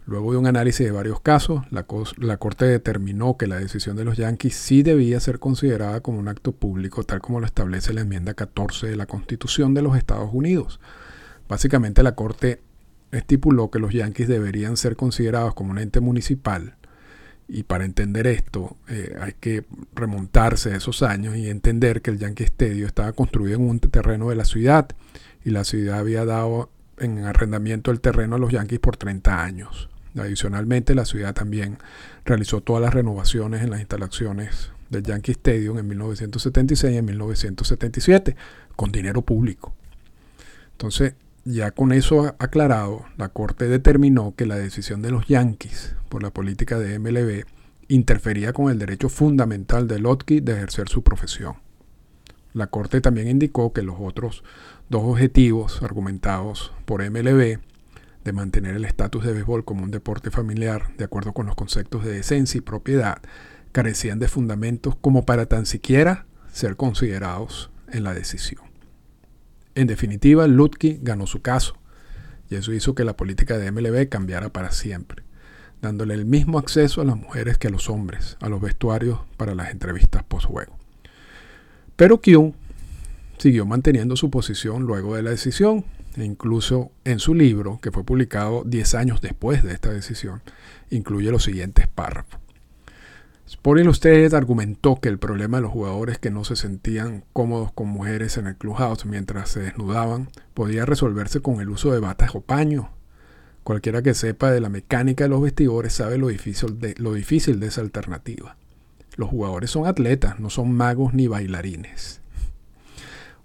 Luego 0.06 0.32
de 0.32 0.38
un 0.38 0.48
análisis 0.48 0.86
de 0.86 0.92
varios 0.92 1.22
casos, 1.22 1.62
la, 1.70 1.84
Corte 2.38 2.66
determinó 2.66 3.38
que 3.38 3.46
la 3.46 3.60
decisión 3.60 3.96
de 3.96 4.06
los 4.06 4.18
Yankees 4.18 4.56
sí 4.56 4.82
debía 4.82 5.20
ser 5.20 5.40
considerada 5.40 6.02
como 6.02 6.18
un 6.18 6.28
acto 6.28 6.52
público, 6.52 7.04
tal 7.04 7.22
como 7.22 7.40
lo 7.40 7.46
establece 7.46 7.94
la 7.94 8.02
enmienda 8.02 8.34
14 8.34 8.88
de 8.88 8.96
la 8.96 9.06
Constitución 9.06 9.74
de 9.74 9.84
los 9.84 9.96
Estados 9.96 10.30
Unidos. 10.34 10.80
Básicamente 11.48 12.02
la 12.02 12.16
Corte 12.16 12.62
estipuló 13.12 13.70
que 13.70 13.80
los 13.80 13.94
Yankees 13.94 14.28
deberían 14.28 14.78
ser 14.78 14.96
considerados 14.96 15.54
como 15.54 15.72
un 15.72 15.80
ente 15.80 16.00
municipal 16.00 16.76
y 17.50 17.64
para 17.64 17.84
entender 17.84 18.28
esto 18.28 18.78
eh, 18.88 19.16
hay 19.20 19.34
que 19.40 19.66
remontarse 19.96 20.72
a 20.72 20.78
esos 20.78 21.02
años 21.02 21.36
y 21.36 21.50
entender 21.50 22.02
que 22.02 22.12
el 22.12 22.20
Yankee 22.20 22.44
Stadium 22.44 22.86
estaba 22.86 23.12
construido 23.14 23.56
en 23.56 23.68
un 23.68 23.80
terreno 23.80 24.30
de 24.30 24.36
la 24.36 24.46
ciudad 24.46 24.88
y 25.44 25.50
la 25.50 25.64
ciudad 25.64 25.98
había 25.98 26.26
dado 26.26 26.70
en 27.00 27.26
arrendamiento 27.26 27.92
el 27.92 28.02
terreno 28.02 28.36
a 28.36 28.40
los 28.40 28.52
Yankees 28.52 28.80
por 28.80 28.98
30 28.98 29.44
años. 29.44 29.90
Adicionalmente, 30.18 30.96
la 30.96 31.06
ciudad 31.06 31.34
también 31.34 31.78
realizó 32.26 32.62
todas 32.62 32.82
las 32.82 32.94
renovaciones 32.94 33.62
en 33.62 33.70
las 33.70 33.80
instalaciones 33.80 34.72
del 34.90 35.04
Yankee 35.04 35.32
Stadium 35.32 35.78
en 35.78 35.88
1976 35.88 36.94
y 36.94 36.98
en 36.98 37.06
1977 37.06 38.36
con 38.76 38.92
dinero 38.92 39.22
público. 39.22 39.74
Entonces, 40.72 41.14
ya 41.46 41.72
con 41.72 41.92
eso 41.92 42.36
aclarado, 42.40 43.06
la 43.18 43.30
Corte 43.30 43.68
determinó 43.68 44.34
que 44.36 44.46
la 44.46 44.56
decisión 44.56 45.02
de 45.02 45.12
los 45.12 45.28
Yankees 45.28 45.96
por 46.10 46.24
la 46.24 46.32
política 46.32 46.80
de 46.80 47.00
MLB 47.00 47.46
interfería 47.88 48.54
con 48.54 48.72
el 48.72 48.80
derecho 48.80 49.10
fundamental 49.10 49.88
de 49.88 50.00
Lotke 50.00 50.42
de 50.42 50.54
ejercer 50.54 50.90
su 50.90 51.04
profesión. 51.04 51.56
La 52.54 52.68
Corte 52.68 53.02
también 53.02 53.28
indicó 53.28 53.74
que 53.74 53.84
los 53.84 53.98
otros 54.00 54.44
dos 54.90 55.04
objetivos 55.04 55.82
argumentados 55.84 56.74
por 56.86 57.08
MLB 57.08 57.60
de 58.24 58.34
mantener 58.34 58.76
el 58.76 58.86
estatus 58.86 59.24
de 59.24 59.34
béisbol 59.34 59.64
como 59.64 59.84
un 59.84 59.92
deporte 59.92 60.32
familiar 60.32 60.96
de 60.98 61.06
acuerdo 61.06 61.34
con 61.34 61.46
los 61.46 61.56
conceptos 61.56 62.04
de 62.04 62.12
decencia 62.12 62.58
y 62.58 62.62
propiedad, 62.62 63.20
carecían 63.72 64.20
de 64.20 64.28
fundamentos 64.28 64.96
como 65.00 65.26
para 65.26 65.46
tan 65.46 65.66
siquiera 65.66 66.26
ser 66.52 66.76
considerados 66.76 67.70
en 67.92 68.04
la 68.04 68.14
decisión. 68.14 68.64
En 69.76 69.88
definitiva, 69.88 70.48
Lutke 70.48 71.00
ganó 71.02 71.28
su 71.28 71.42
caso, 71.42 71.76
y 72.50 72.56
eso 72.56 72.74
hizo 72.74 72.96
que 72.96 73.04
la 73.04 73.16
política 73.16 73.58
de 73.58 73.72
MLB 73.72 74.10
cambiara 74.10 74.50
para 74.50 74.72
siempre, 74.72 75.24
dándole 75.82 76.16
el 76.16 76.26
mismo 76.26 76.58
acceso 76.58 77.02
a 77.02 77.06
las 77.06 77.16
mujeres 77.16 77.58
que 77.58 77.68
a 77.68 77.72
los 77.72 77.90
hombres, 77.90 78.38
a 78.42 78.50
los 78.50 78.60
vestuarios 78.60 79.20
para 79.38 79.56
las 79.56 79.70
entrevistas 79.70 80.24
post-juego. 80.24 80.78
Pero 81.96 82.20
Kyung 82.20 82.54
siguió 83.40 83.66
manteniendo 83.66 84.16
su 84.16 84.30
posición 84.30 84.84
luego 84.84 85.16
de 85.16 85.24
la 85.24 85.32
decisión 85.32 85.86
e 86.16 86.24
incluso 86.24 86.92
en 87.06 87.20
su 87.20 87.34
libro, 87.34 87.80
que 87.82 87.92
fue 87.92 88.04
publicado 88.04 88.64
10 88.66 88.96
años 88.96 89.22
después 89.22 89.64
de 89.64 89.74
esta 89.74 89.92
decisión, 89.92 90.42
incluye 90.92 91.32
los 91.32 91.44
siguientes 91.44 91.88
párrafos. 91.88 92.40
Sport 93.48 93.80
Illustrated 93.80 94.36
argumentó 94.36 95.00
que 95.00 95.10
el 95.10 95.18
problema 95.18 95.58
de 95.58 95.64
los 95.64 95.72
jugadores 95.72 96.20
que 96.20 96.30
no 96.30 96.44
se 96.44 96.56
sentían 96.56 97.24
cómodos 97.34 97.72
con 97.72 97.88
mujeres 97.88 98.38
en 98.38 98.46
el 98.46 98.56
clubhouse 98.56 99.08
mientras 99.08 99.50
se 99.50 99.62
desnudaban 99.62 100.30
podía 100.54 100.86
resolverse 100.86 101.40
con 101.40 101.60
el 101.60 101.70
uso 101.70 101.92
de 101.92 102.00
batas 102.00 102.36
o 102.36 102.42
paños. 102.42 102.86
Cualquiera 103.64 104.04
que 104.04 104.14
sepa 104.14 104.52
de 104.52 104.62
la 104.62 104.70
mecánica 104.70 105.24
de 105.24 105.32
los 105.32 105.42
vestidores 105.42 105.94
sabe 105.94 106.20
lo 106.20 106.28
difícil 106.28 106.80
de, 106.80 106.94
lo 107.00 107.14
difícil 107.14 107.60
de 107.60 107.68
esa 107.68 107.82
alternativa. 107.82 108.56
Los 109.16 109.30
jugadores 109.30 109.72
son 109.72 109.88
atletas, 109.88 110.40
no 110.40 110.52
son 110.52 110.72
magos 110.72 111.16
ni 111.16 111.28
bailarines. 111.28 112.22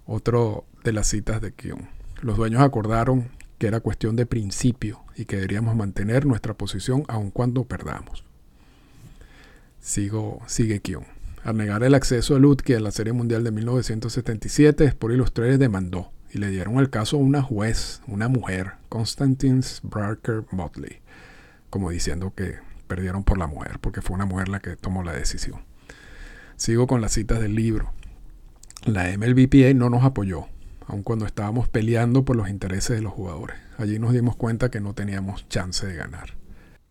Otro 0.07 0.65
de 0.83 0.93
las 0.93 1.09
citas 1.09 1.41
de 1.41 1.53
Kyung. 1.53 1.87
Los 2.21 2.37
dueños 2.37 2.63
acordaron 2.63 3.31
que 3.59 3.67
era 3.67 3.81
cuestión 3.81 4.17
de 4.17 4.27
principio 4.27 5.03
y 5.17 5.25
que 5.25 5.37
deberíamos 5.37 5.77
mantener 5.77 6.27
nuestra 6.27 6.55
posición 6.55 7.05
aun 7.09 7.31
cuando 7.31 7.65
perdamos. 7.65 8.25
Sigo, 9.81 10.41
sigue 10.47 10.81
Kion. 10.81 11.05
Al 11.45 11.59
negar 11.59 11.83
el 11.83 11.95
acceso 11.95 12.37
a 12.37 12.39
Lutke 12.39 12.75
a 12.75 12.81
la 12.81 12.91
Serie 12.91 13.13
Mundial 13.13 13.45
de 13.45 13.51
1977, 13.51 14.85
Sport 14.85 15.15
Illustrated 15.15 15.59
demandó 15.59 16.11
y 16.33 16.39
le 16.39 16.49
dieron 16.49 16.79
el 16.79 16.91
caso 16.91 17.17
a 17.17 17.21
una 17.21 17.43
juez, 17.43 18.01
una 18.07 18.29
mujer, 18.29 18.73
Constantine 18.89 19.61
Barker 19.83 20.45
Motley, 20.51 21.01
como 21.69 21.91
diciendo 21.91 22.33
que 22.35 22.57
perdieron 22.89 23.25
por 23.25 23.39
la 23.39 23.47
mujer, 23.47 23.79
porque 23.81 24.01
fue 24.01 24.15
una 24.15 24.25
mujer 24.25 24.49
la 24.49 24.61
que 24.61 24.77
tomó 24.77 25.03
la 25.03 25.13
decisión. 25.13 25.61
Sigo 26.57 26.87
con 26.87 27.01
las 27.01 27.13
citas 27.13 27.41
del 27.41 27.55
libro. 27.55 27.93
La 28.85 29.05
MLBPA 29.17 29.73
no 29.75 29.89
nos 29.89 30.05
apoyó, 30.05 30.47
aun 30.87 31.03
cuando 31.03 31.25
estábamos 31.25 31.71
peleando 31.71 32.27
por 32.27 32.37
los 32.37 32.51
intereses 32.51 32.95
de 32.97 33.03
los 33.03 33.15
jugadores. 33.15 33.57
Allí 33.79 33.99
nos 33.99 34.13
dimos 34.13 34.37
cuenta 34.37 34.71
que 34.71 34.81
no 34.81 34.93
teníamos 34.93 35.49
chance 35.49 35.87
de 35.87 35.97
ganar. 35.97 36.35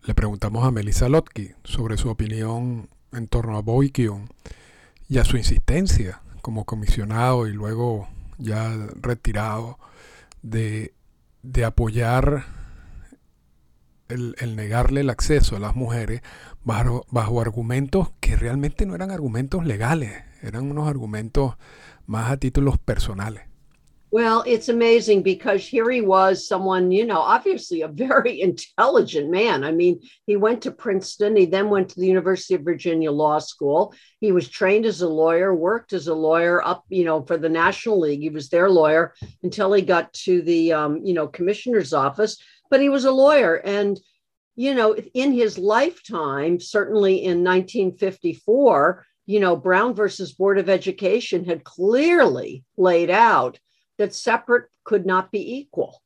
Le 0.02 0.12
preguntamos 0.12 0.66
a 0.66 0.72
Melissa 0.72 1.08
Lotke 1.08 1.54
sobre 1.62 1.96
su 1.96 2.10
opinión 2.10 2.88
en 3.12 3.28
torno 3.28 3.56
a 3.56 3.62
Boykion 3.62 4.28
y 5.08 5.18
a 5.18 5.24
su 5.24 5.36
insistencia 5.36 6.20
como 6.42 6.64
comisionado 6.64 7.46
y 7.46 7.52
luego 7.52 8.08
ya 8.38 8.74
retirado 9.00 9.78
de, 10.42 10.92
apoyar 11.64 12.44
el, 14.08 14.34
negarle 14.56 15.02
el 15.02 15.10
acceso 15.10 15.54
a 15.54 15.60
las 15.60 15.76
mujeres 15.76 16.22
bajo, 16.64 17.06
bajo 17.12 17.40
argumentos 17.40 18.10
que 18.18 18.34
realmente 18.34 18.84
no 18.84 18.96
eran 18.96 19.12
argumentos 19.12 19.64
legales, 19.64 20.24
eran 20.44 20.70
unos 20.70 20.88
argumentos 20.88 21.54
más 22.06 22.30
a 22.30 22.36
títulos 22.38 22.78
personales. 22.78 23.42
Well, 24.14 24.44
it's 24.46 24.68
amazing 24.68 25.24
because 25.24 25.66
here 25.66 25.90
he 25.90 26.00
was, 26.00 26.46
someone, 26.46 26.92
you 26.92 27.04
know, 27.04 27.18
obviously 27.18 27.80
a 27.80 27.88
very 27.88 28.40
intelligent 28.48 29.28
man. 29.28 29.64
I 29.64 29.72
mean, 29.72 30.02
he 30.24 30.36
went 30.36 30.62
to 30.62 30.70
Princeton, 30.70 31.34
he 31.34 31.46
then 31.46 31.68
went 31.68 31.88
to 31.88 31.98
the 31.98 32.06
University 32.06 32.54
of 32.54 32.62
Virginia 32.62 33.10
Law 33.10 33.40
School. 33.40 33.92
He 34.20 34.30
was 34.30 34.48
trained 34.48 34.86
as 34.86 35.00
a 35.00 35.08
lawyer, 35.08 35.52
worked 35.52 35.92
as 35.92 36.06
a 36.06 36.14
lawyer 36.14 36.64
up, 36.64 36.84
you 36.88 37.04
know, 37.04 37.24
for 37.24 37.36
the 37.36 37.48
National 37.48 37.98
League. 37.98 38.20
He 38.20 38.30
was 38.30 38.48
their 38.48 38.70
lawyer 38.70 39.14
until 39.42 39.72
he 39.72 39.82
got 39.82 40.12
to 40.12 40.42
the, 40.42 40.72
um, 40.72 41.04
you 41.04 41.14
know, 41.14 41.26
commissioner's 41.26 41.92
office, 41.92 42.40
but 42.70 42.80
he 42.80 42.90
was 42.90 43.06
a 43.06 43.10
lawyer. 43.10 43.56
And, 43.56 43.98
you 44.54 44.74
know, 44.74 44.94
in 44.94 45.32
his 45.32 45.58
lifetime, 45.58 46.60
certainly 46.60 47.24
in 47.24 47.42
1954, 47.42 49.04
you 49.26 49.40
know, 49.40 49.56
Brown 49.56 49.94
versus 49.94 50.32
Board 50.32 50.58
of 50.58 50.68
Education 50.68 51.44
had 51.44 51.64
clearly 51.64 52.64
laid 52.76 53.10
out 53.10 53.58
that 53.98 54.14
separate 54.14 54.68
could 54.84 55.06
not 55.06 55.32
be 55.32 55.58
equal. 55.58 56.02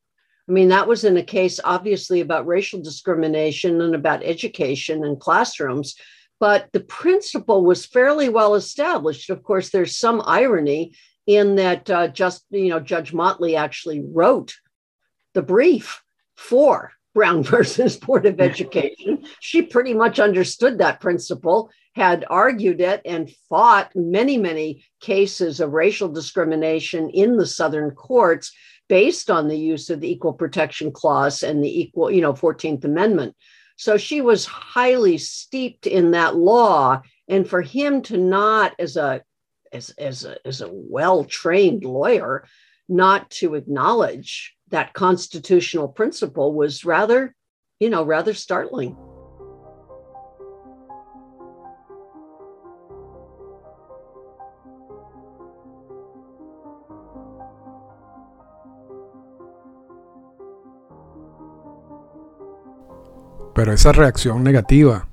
I 0.49 0.53
mean, 0.53 0.69
that 0.69 0.89
was 0.89 1.05
in 1.05 1.17
a 1.17 1.23
case, 1.23 1.61
obviously, 1.63 2.21
about 2.21 2.47
racial 2.47 2.81
discrimination 2.81 3.81
and 3.81 3.95
about 3.95 4.23
education 4.23 5.05
and 5.05 5.21
classrooms, 5.21 5.95
but 6.41 6.69
the 6.73 6.81
principle 6.81 7.65
was 7.65 7.85
fairly 7.85 8.29
well 8.29 8.55
established. 8.55 9.31
Of 9.31 9.43
course, 9.43 9.71
there's 9.71 9.97
some 9.97 10.23
irony 10.25 10.95
in 11.27 11.57
that 11.57 11.91
uh, 11.91 12.09
just, 12.09 12.45
you 12.51 12.69
know, 12.69 12.81
Judge 12.81 13.13
Motley 13.13 13.57
actually 13.57 14.03
wrote 14.03 14.55
the 15.35 15.43
brief 15.43 16.03
for 16.37 16.93
Brown 17.19 17.43
versus 17.57 17.97
Board 17.97 18.27
of 18.27 18.41
Education. 18.41 19.25
She 19.41 19.63
pretty 19.63 19.93
much 19.93 20.21
understood 20.21 20.79
that 20.79 21.01
principle 21.01 21.69
had 21.97 22.25
argued 22.31 22.81
it 22.81 23.03
and 23.05 23.29
fought 23.49 23.91
many, 23.97 24.37
many 24.37 24.85
cases 25.01 25.59
of 25.59 25.73
racial 25.73 26.09
discrimination 26.09 27.11
in 27.11 27.37
the 27.37 27.45
Southern 27.45 27.91
courts 27.91 28.53
based 28.89 29.33
on 29.33 29.49
the 29.49 29.59
use 29.59 29.91
of 29.91 30.01
the 30.01 30.09
equal 30.09 30.33
protection 30.33 30.93
clause 30.93 31.43
and 31.43 31.65
the 31.65 31.81
equal, 31.81 32.09
you 32.09 32.21
know, 32.21 32.35
14th 32.35 32.85
Amendment. 32.85 33.35
So 33.75 33.97
she 33.97 34.21
was 34.21 34.47
highly 34.47 35.19
steeped 35.19 35.89
in 35.89 36.13
that 36.13 36.37
law. 36.37 37.03
And 37.27 37.49
for 37.49 37.63
him 37.63 38.01
to 38.03 38.17
not, 38.17 38.77
as 38.79 38.97
a 38.97 39.23
as, 39.73 39.91
as 39.99 40.25
a, 40.25 40.37
as 40.47 40.61
a 40.61 40.71
well-trained 40.71 41.85
lawyer, 41.85 42.47
not 42.89 43.29
to 43.31 43.57
acknowledge 43.57 44.57
that 44.71 44.93
constitutional 44.93 45.89
principle 45.89 46.53
was 46.53 46.85
rather, 46.85 47.35
you 47.81 47.91
know, 47.91 48.05
rather 48.05 48.35
startling. 48.35 48.97
Pero 63.55 63.73
esa 63.73 63.91
reacción 63.91 64.45
negativa 64.45 65.09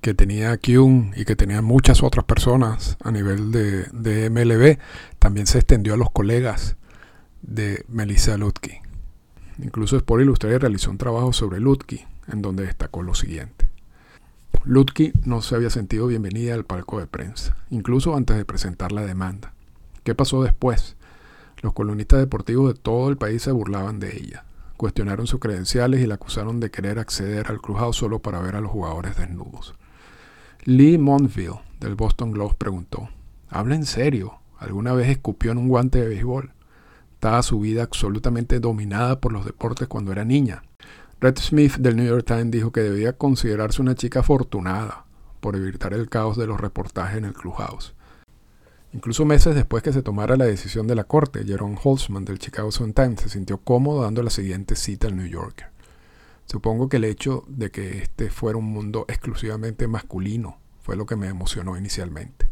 que 0.00 0.14
tenía 0.14 0.56
Kuhn 0.58 1.12
y 1.16 1.24
que 1.24 1.34
tenían 1.34 1.64
muchas 1.64 2.02
otras 2.02 2.24
personas 2.24 2.96
a 3.02 3.10
nivel 3.10 3.50
de, 3.50 3.84
de, 3.92 4.30
MLB 4.30 4.78
también 5.18 5.46
se 5.46 5.58
extendió 5.58 5.94
a 5.94 5.96
los 5.96 6.10
colegas 6.10 6.76
de 7.42 7.84
Melissa 7.88 8.36
Lutke. 8.36 8.82
Incluso 9.62 9.96
Sport 9.96 10.22
Illustrated 10.22 10.60
realizó 10.60 10.90
un 10.90 10.98
trabajo 10.98 11.32
sobre 11.32 11.60
Lutke 11.60 12.06
en 12.28 12.42
donde 12.42 12.66
destacó 12.66 13.02
lo 13.02 13.14
siguiente. 13.14 13.68
Lutke 14.64 15.12
no 15.24 15.40
se 15.42 15.54
había 15.54 15.70
sentido 15.70 16.06
bienvenida 16.06 16.54
al 16.54 16.64
palco 16.64 17.00
de 17.00 17.06
prensa, 17.06 17.56
incluso 17.70 18.16
antes 18.16 18.36
de 18.36 18.44
presentar 18.44 18.92
la 18.92 19.06
demanda. 19.06 19.52
¿Qué 20.04 20.14
pasó 20.14 20.42
después? 20.42 20.96
Los 21.62 21.72
colonistas 21.72 22.20
deportivos 22.20 22.74
de 22.74 22.80
todo 22.80 23.08
el 23.08 23.16
país 23.16 23.42
se 23.42 23.50
burlaban 23.50 23.98
de 23.98 24.16
ella 24.16 24.44
cuestionaron 24.78 25.26
sus 25.26 25.40
credenciales 25.40 26.00
y 26.00 26.06
la 26.06 26.14
acusaron 26.14 26.60
de 26.60 26.70
querer 26.70 26.98
acceder 26.98 27.48
al 27.48 27.60
crujado 27.60 27.92
solo 27.92 28.20
para 28.20 28.40
ver 28.40 28.56
a 28.56 28.62
los 28.62 28.70
jugadores 28.70 29.16
desnudos. 29.16 29.74
Lee 30.64 30.96
Montville, 30.96 31.60
del 31.80 31.96
Boston 31.96 32.30
Globe, 32.30 32.54
preguntó, 32.56 33.10
¿habla 33.50 33.74
en 33.74 33.84
serio? 33.84 34.38
¿Alguna 34.58 34.94
vez 34.94 35.08
escupió 35.08 35.50
en 35.50 35.58
un 35.58 35.68
guante 35.68 36.00
de 36.00 36.08
béisbol? 36.08 36.52
Estaba 37.18 37.42
su 37.42 37.58
vida 37.58 37.82
absolutamente 37.82 38.60
dominada 38.60 39.20
por 39.20 39.32
los 39.32 39.44
deportes 39.44 39.88
cuando 39.88 40.12
era 40.12 40.24
niña. 40.24 40.62
Red 41.20 41.36
Smith 41.40 41.74
del 41.78 41.96
New 41.96 42.06
York 42.06 42.24
Times 42.24 42.52
dijo 42.52 42.70
que 42.70 42.80
debía 42.80 43.12
considerarse 43.12 43.82
una 43.82 43.96
chica 43.96 44.20
afortunada 44.20 45.04
por 45.40 45.56
evitar 45.56 45.92
el 45.94 46.08
caos 46.08 46.36
de 46.36 46.46
los 46.46 46.60
reportajes 46.60 47.18
en 47.18 47.24
el 47.24 47.34
Clubhouse. 47.34 47.92
Incluso 48.92 49.24
meses 49.24 49.56
después 49.56 49.82
que 49.82 49.92
se 49.92 50.02
tomara 50.02 50.36
la 50.36 50.44
decisión 50.44 50.86
de 50.86 50.94
la 50.94 51.02
corte, 51.02 51.44
Jerome 51.44 51.76
Holtzman 51.82 52.24
del 52.24 52.38
Chicago 52.38 52.70
Sun-Times 52.70 53.22
se 53.22 53.30
sintió 53.30 53.58
cómodo 53.58 54.02
dando 54.02 54.22
la 54.22 54.30
siguiente 54.30 54.76
cita 54.76 55.08
al 55.08 55.16
New 55.16 55.26
Yorker. 55.26 55.70
Supongo 56.44 56.88
que 56.88 56.98
el 56.98 57.04
hecho 57.04 57.42
de 57.48 57.72
que 57.72 57.98
este 57.98 58.30
fuera 58.30 58.58
un 58.58 58.66
mundo 58.66 59.06
exclusivamente 59.08 59.88
masculino 59.88 60.60
fue 60.82 60.94
lo 60.94 61.04
que 61.04 61.16
me 61.16 61.26
emocionó 61.26 61.76
inicialmente. 61.76 62.48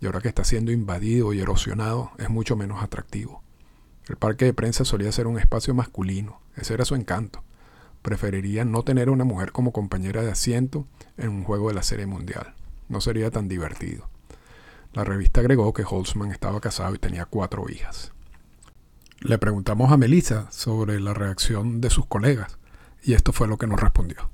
Y 0.00 0.06
ahora 0.06 0.20
que 0.20 0.28
está 0.28 0.44
siendo 0.44 0.70
invadido 0.70 1.32
y 1.32 1.40
erosionado, 1.40 2.12
es 2.18 2.30
mucho 2.30 2.54
menos 2.54 2.80
atractivo. 2.80 3.43
El 4.08 4.16
parque 4.16 4.44
de 4.44 4.52
prensa 4.52 4.84
solía 4.84 5.12
ser 5.12 5.26
un 5.26 5.38
espacio 5.38 5.74
masculino, 5.74 6.40
ese 6.56 6.74
era 6.74 6.84
su 6.84 6.94
encanto. 6.94 7.42
Preferiría 8.02 8.64
no 8.64 8.82
tener 8.82 9.08
a 9.08 9.12
una 9.12 9.24
mujer 9.24 9.52
como 9.52 9.72
compañera 9.72 10.22
de 10.22 10.30
asiento 10.30 10.86
en 11.16 11.30
un 11.30 11.44
juego 11.44 11.68
de 11.68 11.74
la 11.74 11.82
Serie 11.82 12.04
Mundial. 12.04 12.54
No 12.88 13.00
sería 13.00 13.30
tan 13.30 13.48
divertido. 13.48 14.08
La 14.92 15.04
revista 15.04 15.40
agregó 15.40 15.72
que 15.72 15.84
Holtzman 15.88 16.30
estaba 16.30 16.60
casado 16.60 16.94
y 16.94 16.98
tenía 16.98 17.24
cuatro 17.24 17.68
hijas. 17.70 18.12
Le 19.20 19.38
preguntamos 19.38 19.90
a 19.90 19.96
Melissa 19.96 20.50
sobre 20.50 21.00
la 21.00 21.14
reacción 21.14 21.80
de 21.80 21.88
sus 21.88 22.04
colegas 22.06 22.58
y 23.02 23.14
esto 23.14 23.32
fue 23.32 23.48
lo 23.48 23.56
que 23.56 23.66
nos 23.66 23.80
respondió. 23.80 24.30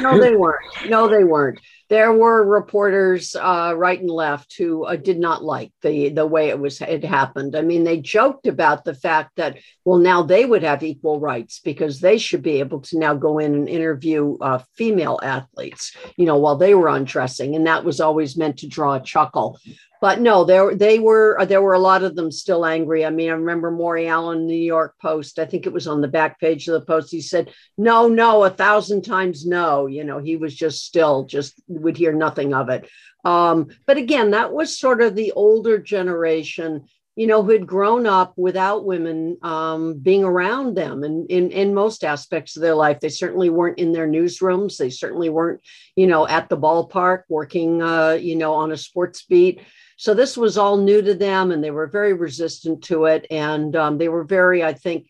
No, 0.00 0.18
they 0.18 0.36
weren't. 0.36 0.64
No, 0.88 1.08
they 1.08 1.24
weren't. 1.24 1.60
There 1.88 2.12
were 2.12 2.44
reporters 2.44 3.34
uh, 3.34 3.72
right 3.76 3.98
and 3.98 4.10
left 4.10 4.54
who 4.56 4.84
uh, 4.84 4.96
did 4.96 5.18
not 5.18 5.42
like 5.42 5.72
the 5.82 6.10
the 6.10 6.26
way 6.26 6.48
it 6.50 6.58
was 6.58 6.80
it 6.80 7.04
happened. 7.04 7.56
I 7.56 7.62
mean, 7.62 7.84
they 7.84 8.00
joked 8.00 8.46
about 8.46 8.84
the 8.84 8.94
fact 8.94 9.36
that 9.36 9.58
well, 9.84 9.98
now 9.98 10.22
they 10.22 10.44
would 10.44 10.62
have 10.62 10.82
equal 10.82 11.18
rights 11.18 11.60
because 11.60 12.00
they 12.00 12.18
should 12.18 12.42
be 12.42 12.60
able 12.60 12.80
to 12.82 12.98
now 12.98 13.14
go 13.14 13.38
in 13.38 13.54
and 13.54 13.68
interview 13.68 14.36
uh, 14.40 14.62
female 14.76 15.18
athletes, 15.22 15.96
you 16.16 16.26
know, 16.26 16.36
while 16.36 16.56
they 16.56 16.74
were 16.74 16.88
undressing, 16.88 17.54
and 17.54 17.66
that 17.66 17.84
was 17.84 18.00
always 18.00 18.36
meant 18.36 18.58
to 18.58 18.68
draw 18.68 18.94
a 18.94 19.02
chuckle 19.02 19.58
but 20.00 20.20
no, 20.20 20.44
there 20.44 20.74
they 20.74 20.98
were 20.98 21.44
there 21.46 21.62
were 21.62 21.74
a 21.74 21.78
lot 21.78 22.02
of 22.02 22.14
them 22.14 22.30
still 22.30 22.64
angry. 22.64 23.04
I 23.04 23.10
mean, 23.10 23.30
I 23.30 23.32
remember 23.32 23.70
Maury 23.70 24.06
Allen, 24.06 24.46
New 24.46 24.54
York 24.54 24.94
Post. 25.00 25.38
I 25.38 25.44
think 25.44 25.66
it 25.66 25.72
was 25.72 25.86
on 25.86 26.00
the 26.00 26.08
back 26.08 26.38
page 26.38 26.68
of 26.68 26.74
the 26.74 26.86
post. 26.86 27.10
He 27.10 27.20
said, 27.20 27.52
"No, 27.76 28.08
no, 28.08 28.44
a 28.44 28.50
thousand 28.50 29.02
times 29.02 29.44
no." 29.44 29.86
You 29.86 30.04
know, 30.04 30.18
he 30.18 30.36
was 30.36 30.54
just 30.54 30.84
still 30.84 31.24
just 31.24 31.60
would 31.66 31.96
hear 31.96 32.12
nothing 32.12 32.54
of 32.54 32.68
it. 32.68 32.88
Um, 33.24 33.68
but 33.86 33.96
again, 33.96 34.30
that 34.30 34.52
was 34.52 34.78
sort 34.78 35.02
of 35.02 35.16
the 35.16 35.32
older 35.32 35.78
generation, 35.78 36.84
you 37.16 37.26
know, 37.26 37.42
who 37.42 37.50
had 37.50 37.66
grown 37.66 38.06
up 38.06 38.34
without 38.36 38.84
women 38.84 39.38
um, 39.42 39.98
being 39.98 40.22
around 40.22 40.76
them, 40.76 41.02
and 41.02 41.28
in 41.28 41.50
in 41.50 41.74
most 41.74 42.04
aspects 42.04 42.56
of 42.56 42.62
their 42.62 42.76
life, 42.76 43.00
they 43.00 43.08
certainly 43.08 43.50
weren't 43.50 43.80
in 43.80 43.92
their 43.92 44.06
newsrooms. 44.06 44.76
They 44.76 44.90
certainly 44.90 45.28
weren't, 45.28 45.60
you 45.96 46.06
know, 46.06 46.28
at 46.28 46.48
the 46.48 46.56
ballpark 46.56 47.22
working, 47.28 47.82
uh, 47.82 48.12
you 48.12 48.36
know, 48.36 48.54
on 48.54 48.70
a 48.70 48.76
sports 48.76 49.24
beat 49.24 49.60
so 49.98 50.14
this 50.14 50.36
was 50.36 50.56
all 50.56 50.76
new 50.76 51.02
to 51.02 51.12
them, 51.12 51.50
and 51.50 51.62
they 51.62 51.72
were 51.72 51.88
very 51.88 52.12
resistant 52.12 52.84
to 52.84 53.06
it. 53.06 53.26
And 53.32 53.74
um, 53.74 53.98
they 53.98 54.08
were 54.08 54.22
very, 54.22 54.62
I 54.62 54.72
think, 54.72 55.08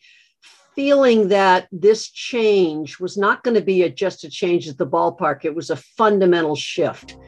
feeling 0.75 1.29
that 1.29 1.69
this 1.71 2.09
change 2.09 2.99
was 2.99 3.19
not 3.19 3.45
going 3.45 3.55
to 3.55 3.61
be 3.61 3.83
a, 3.83 3.91
just 3.91 4.25
a 4.25 4.31
change 4.31 4.67
at 4.67 4.79
the 4.79 4.87
ballpark, 4.87 5.45
it 5.45 5.55
was 5.55 5.69
a 5.69 5.77
fundamental 5.77 6.57
shift. 6.57 7.19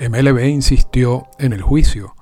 MLB 0.00 0.50
insistió 0.50 1.28
en 1.38 1.52
el 1.52 1.60
juicio 1.60 2.14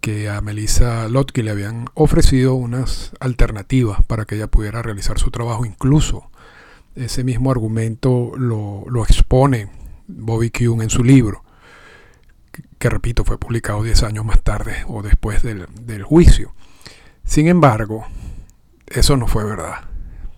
que 0.00 0.28
a 0.28 0.40
Melissa 0.40 1.08
Lotke 1.08 1.42
le 1.42 1.50
habían 1.50 1.86
ofrecido 1.94 2.54
unas 2.54 3.12
alternativas 3.20 4.04
para 4.06 4.24
que 4.24 4.36
ella 4.36 4.46
pudiera 4.46 4.82
realizar 4.82 5.18
su 5.18 5.30
trabajo. 5.30 5.64
Incluso 5.64 6.30
ese 6.94 7.24
mismo 7.24 7.50
argumento 7.50 8.32
lo, 8.36 8.84
expone 9.04 9.70
Bobby 10.06 10.50
Kuhn 10.50 10.82
en 10.82 10.90
su 10.90 11.04
libro, 11.04 11.44
que, 12.78 12.88
repito, 12.88 13.24
fue 13.24 13.38
publicado 13.38 13.82
10 13.82 14.02
años 14.04 14.24
más 14.24 14.42
tarde 14.42 14.84
o 14.86 15.02
después 15.02 15.42
del, 15.42 16.02
juicio. 16.02 16.54
Sin 17.24 17.48
embargo, 17.48 18.06
eso 18.86 19.16
no 19.16 19.26
fue 19.26 19.44
verdad. 19.44 19.88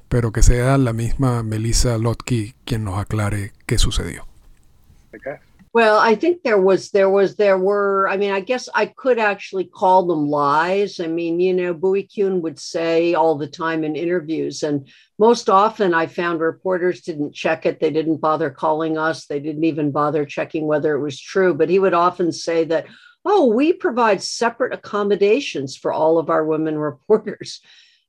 Pero 0.08 0.32
que 0.32 0.42
sea 0.42 0.76
la 0.76 0.92
misma 0.92 1.42
Melissa 1.42 1.96
Lotke 1.98 2.54
quien 2.64 2.84
nos 2.84 2.98
aclare 2.98 3.52
qué 3.66 3.78
sucedió. 3.78 4.26
Well, 5.72 6.00
I 6.00 6.16
think 6.16 6.42
there 6.42 6.60
was, 6.60 6.90
there 6.90 7.08
was, 7.08 7.36
there 7.36 7.56
were, 7.56 8.08
I 8.08 8.16
mean, 8.16 8.32
I 8.32 8.40
guess 8.40 8.68
I 8.74 8.86
could 8.86 9.20
actually 9.20 9.66
call 9.66 10.04
them 10.04 10.28
lies. 10.28 10.98
I 10.98 11.06
mean, 11.06 11.38
you 11.38 11.54
know, 11.54 11.72
Bowie 11.74 12.08
Kuhn 12.12 12.42
would 12.42 12.58
say 12.58 13.14
all 13.14 13.36
the 13.36 13.46
time 13.46 13.84
in 13.84 13.94
interviews, 13.94 14.64
and 14.64 14.88
most 15.16 15.48
often 15.48 15.94
I 15.94 16.08
found 16.08 16.40
reporters 16.40 17.02
didn't 17.02 17.34
check 17.36 17.66
it. 17.66 17.78
They 17.78 17.90
didn't 17.90 18.16
bother 18.16 18.50
calling 18.50 18.98
us. 18.98 19.26
They 19.26 19.38
didn't 19.38 19.62
even 19.62 19.92
bother 19.92 20.24
checking 20.24 20.66
whether 20.66 20.96
it 20.96 21.02
was 21.02 21.20
true. 21.20 21.54
But 21.54 21.68
he 21.68 21.78
would 21.78 21.94
often 21.94 22.32
say 22.32 22.64
that, 22.64 22.86
oh, 23.24 23.46
we 23.46 23.72
provide 23.72 24.22
separate 24.22 24.74
accommodations 24.74 25.76
for 25.76 25.92
all 25.92 26.18
of 26.18 26.30
our 26.30 26.44
women 26.44 26.78
reporters. 26.78 27.60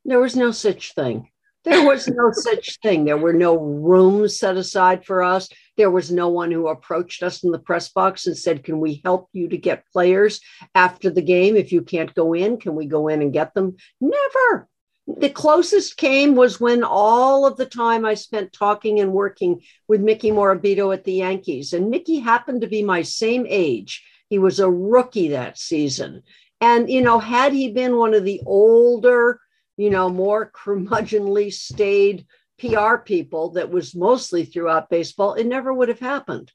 There 0.04 0.20
was 0.20 0.36
no 0.36 0.50
such 0.50 0.96
thing. 0.96 1.30
There 1.64 1.86
was 1.86 2.08
no 2.08 2.32
such 2.32 2.80
thing. 2.82 3.06
There 3.06 3.18
were 3.18 3.34
no 3.34 3.56
rooms 3.56 4.40
set 4.40 4.58
aside 4.58 5.06
for 5.06 5.24
us. 5.24 5.48
There 5.78 5.92
was 5.92 6.12
no 6.12 6.30
one 6.30 6.52
who 6.52 6.68
approached 6.68 7.22
us 7.22 7.44
in 7.44 7.52
the 7.52 7.60
press 7.60 7.90
box 7.90 8.26
and 8.26 8.38
said, 8.38 8.64
Can 8.64 8.80
we 8.80 9.02
help 9.06 9.30
you 9.34 9.48
to 9.50 9.58
get 9.58 9.86
players 9.94 10.42
after 10.74 11.10
the 11.10 11.22
game? 11.22 11.56
If 11.56 11.72
you 11.72 11.84
can't 11.84 12.14
go 12.16 12.34
in, 12.34 12.58
can 12.58 12.76
we 12.76 12.88
go 12.88 13.08
in 13.08 13.22
and 13.22 13.32
get 13.32 13.54
them? 13.54 13.76
Never. 14.00 14.68
The 15.08 15.30
closest 15.30 15.98
came 15.98 16.36
was 16.36 16.60
when 16.60 16.84
all 16.84 17.46
of 17.46 17.58
the 17.58 17.66
time 17.66 18.06
I 18.06 18.14
spent 18.14 18.54
talking 18.54 19.00
and 19.00 19.14
working 19.14 19.62
with 19.88 20.02
Mickey 20.02 20.32
Morabito 20.32 20.94
at 20.94 21.04
the 21.04 21.14
Yankees. 21.14 21.74
And 21.74 21.90
Mickey 21.90 22.20
happened 22.20 22.62
to 22.62 22.68
be 22.68 22.84
my 22.84 23.02
same 23.02 23.46
age. 23.48 24.04
He 24.30 24.40
was 24.40 24.60
a 24.60 24.70
rookie 24.70 25.30
that 25.30 25.58
season. 25.58 26.24
And, 26.62 26.90
you 26.90 27.02
know, 27.02 27.20
had 27.20 27.54
he 27.54 27.72
been 27.72 27.98
one 27.98 28.14
of 28.14 28.24
the 28.24 28.42
older, 28.46 29.40
you 29.78 29.90
know, 29.90 30.10
more 30.10 30.52
curmudgeonly 30.52 31.52
staid 31.54 32.26
PR 32.60 32.98
people 32.98 33.52
that 33.52 33.72
was 33.72 33.96
mostly 33.96 34.46
throughout 34.46 34.90
baseball, 34.90 35.34
it 35.34 35.46
never 35.46 35.74
would 35.74 35.90
have 35.90 36.00
happened. 36.00 36.52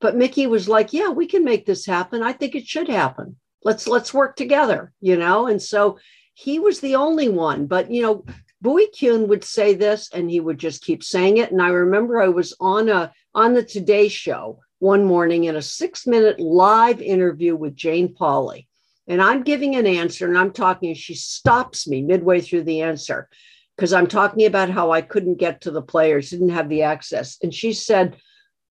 But 0.00 0.16
Mickey 0.16 0.46
was 0.46 0.68
like, 0.68 0.92
"Yeah, 0.92 1.10
we 1.10 1.26
can 1.26 1.44
make 1.44 1.64
this 1.64 1.86
happen. 1.86 2.22
I 2.22 2.32
think 2.32 2.54
it 2.54 2.66
should 2.66 2.88
happen. 2.88 3.36
Let's 3.62 3.86
let's 3.86 4.12
work 4.12 4.36
together." 4.36 4.92
You 5.00 5.16
know, 5.16 5.46
and 5.46 5.62
so 5.62 5.98
he 6.34 6.58
was 6.58 6.80
the 6.80 6.96
only 6.96 7.28
one. 7.28 7.66
But 7.66 7.90
you 7.90 8.02
know, 8.02 8.24
Bowie 8.60 8.88
Kuhn 8.98 9.28
would 9.28 9.44
say 9.44 9.74
this 9.74 10.10
and 10.12 10.30
he 10.30 10.40
would 10.40 10.58
just 10.58 10.82
keep 10.82 11.04
saying 11.04 11.36
it. 11.36 11.52
And 11.52 11.62
I 11.62 11.68
remember 11.68 12.20
I 12.20 12.28
was 12.28 12.54
on 12.60 12.88
a 12.88 13.12
on 13.34 13.54
the 13.54 13.62
Today 13.62 14.08
Show 14.08 14.60
one 14.78 15.04
morning 15.04 15.44
in 15.44 15.56
a 15.56 15.62
six 15.62 16.06
minute 16.06 16.40
live 16.40 17.00
interview 17.00 17.54
with 17.54 17.76
Jane 17.76 18.14
Pauley. 18.14 18.66
And 19.06 19.20
I'm 19.20 19.42
giving 19.42 19.76
an 19.76 19.86
answer 19.86 20.26
and 20.26 20.38
I'm 20.38 20.52
talking, 20.52 20.90
and 20.90 20.98
she 20.98 21.14
stops 21.14 21.86
me 21.86 22.02
midway 22.02 22.40
through 22.40 22.64
the 22.64 22.82
answer 22.82 23.28
because 23.76 23.92
I'm 23.92 24.06
talking 24.06 24.46
about 24.46 24.70
how 24.70 24.92
I 24.92 25.02
couldn't 25.02 25.38
get 25.38 25.62
to 25.62 25.70
the 25.70 25.82
players, 25.82 26.30
didn't 26.30 26.50
have 26.50 26.68
the 26.68 26.82
access. 26.82 27.38
And 27.42 27.52
she 27.52 27.72
said, 27.72 28.16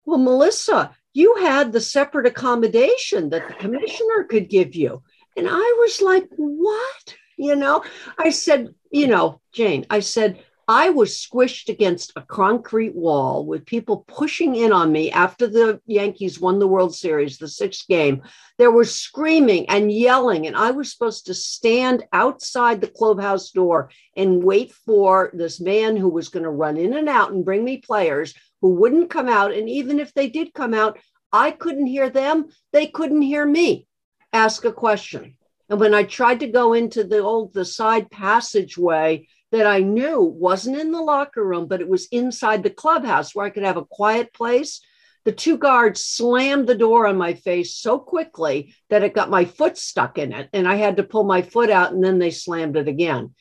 Well, 0.04 0.18
Melissa, 0.18 0.94
you 1.14 1.36
had 1.36 1.72
the 1.72 1.80
separate 1.80 2.26
accommodation 2.26 3.30
that 3.30 3.48
the 3.48 3.54
commissioner 3.54 4.24
could 4.28 4.48
give 4.48 4.74
you. 4.74 5.02
And 5.36 5.46
I 5.48 5.76
was 5.80 6.02
like, 6.02 6.28
What? 6.36 7.16
You 7.38 7.56
know, 7.56 7.84
I 8.18 8.30
said, 8.30 8.74
You 8.90 9.06
know, 9.06 9.40
Jane, 9.52 9.86
I 9.88 10.00
said, 10.00 10.44
I 10.70 10.90
was 10.90 11.16
squished 11.16 11.70
against 11.70 12.12
a 12.14 12.20
concrete 12.20 12.94
wall 12.94 13.46
with 13.46 13.64
people 13.64 14.04
pushing 14.06 14.54
in 14.54 14.70
on 14.70 14.92
me 14.92 15.10
after 15.10 15.46
the 15.46 15.80
Yankees 15.86 16.38
won 16.38 16.58
the 16.58 16.68
World 16.68 16.94
Series, 16.94 17.38
the 17.38 17.48
sixth 17.48 17.88
game. 17.88 18.20
There 18.58 18.70
was 18.70 18.94
screaming 18.94 19.66
and 19.70 19.90
yelling, 19.90 20.46
and 20.46 20.54
I 20.54 20.72
was 20.72 20.92
supposed 20.92 21.24
to 21.26 21.34
stand 21.34 22.04
outside 22.12 22.82
the 22.82 22.86
clubhouse 22.86 23.50
door 23.50 23.90
and 24.14 24.44
wait 24.44 24.74
for 24.74 25.30
this 25.32 25.58
man 25.58 25.96
who 25.96 26.10
was 26.10 26.28
going 26.28 26.42
to 26.42 26.50
run 26.50 26.76
in 26.76 26.92
and 26.92 27.08
out 27.08 27.32
and 27.32 27.46
bring 27.46 27.64
me 27.64 27.78
players 27.78 28.34
who 28.60 28.74
wouldn't 28.74 29.08
come 29.08 29.30
out. 29.30 29.54
And 29.54 29.70
even 29.70 29.98
if 29.98 30.12
they 30.12 30.28
did 30.28 30.52
come 30.52 30.74
out, 30.74 30.98
I 31.32 31.50
couldn't 31.50 31.86
hear 31.86 32.10
them, 32.10 32.48
they 32.74 32.88
couldn't 32.88 33.22
hear 33.22 33.46
me 33.46 33.86
ask 34.34 34.66
a 34.66 34.72
question. 34.72 35.38
And 35.70 35.80
when 35.80 35.94
I 35.94 36.02
tried 36.02 36.40
to 36.40 36.46
go 36.46 36.74
into 36.74 37.04
the 37.04 37.20
old 37.20 37.54
the 37.54 37.64
side 37.64 38.10
passageway, 38.10 39.26
that 39.50 39.66
I 39.66 39.80
knew 39.80 40.20
wasn't 40.20 40.78
in 40.78 40.92
the 40.92 41.00
locker 41.00 41.44
room, 41.44 41.66
but 41.66 41.80
it 41.80 41.88
was 41.88 42.08
inside 42.12 42.62
the 42.62 42.70
clubhouse 42.70 43.34
where 43.34 43.46
I 43.46 43.50
could 43.50 43.62
have 43.62 43.76
a 43.76 43.84
quiet 43.84 44.32
place. 44.32 44.80
The 45.24 45.32
two 45.32 45.58
guards 45.58 46.04
slammed 46.04 46.66
the 46.66 46.74
door 46.74 47.06
on 47.06 47.16
my 47.16 47.34
face 47.34 47.76
so 47.76 47.98
quickly 47.98 48.74
that 48.90 49.02
it 49.02 49.14
got 49.14 49.30
my 49.30 49.44
foot 49.44 49.76
stuck 49.76 50.18
in 50.18 50.32
it. 50.32 50.48
And 50.52 50.68
I 50.68 50.76
had 50.76 50.96
to 50.96 51.02
pull 51.02 51.24
my 51.24 51.42
foot 51.42 51.70
out 51.70 51.92
and 51.92 52.02
then 52.02 52.18
they 52.18 52.30
slammed 52.30 52.76
it 52.76 52.88
again. 52.88 53.34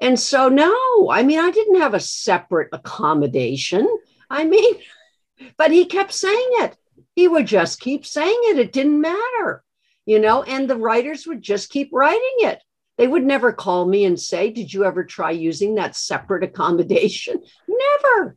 And 0.00 0.18
so, 0.18 0.48
no, 0.48 1.10
I 1.10 1.22
mean, 1.22 1.38
I 1.38 1.50
didn't 1.50 1.80
have 1.80 1.94
a 1.94 2.00
separate 2.00 2.70
accommodation. 2.72 3.86
I 4.30 4.44
mean, 4.44 4.74
but 5.56 5.70
he 5.70 5.84
kept 5.84 6.12
saying 6.12 6.50
it. 6.52 6.76
He 7.14 7.28
would 7.28 7.46
just 7.46 7.80
keep 7.80 8.06
saying 8.06 8.38
it. 8.44 8.58
It 8.58 8.72
didn't 8.72 9.00
matter, 9.00 9.62
you 10.06 10.18
know, 10.18 10.42
and 10.42 10.68
the 10.68 10.76
writers 10.76 11.26
would 11.26 11.42
just 11.42 11.70
keep 11.70 11.90
writing 11.92 12.36
it. 12.38 12.62
They 13.00 13.08
would 13.08 13.24
never 13.24 13.50
call 13.50 13.86
me 13.86 14.04
and 14.04 14.20
say, 14.20 14.50
Did 14.50 14.74
you 14.74 14.84
ever 14.84 15.04
try 15.04 15.30
using 15.30 15.76
that 15.76 15.96
separate 15.96 16.44
accommodation? 16.44 17.42
Never. 17.66 18.36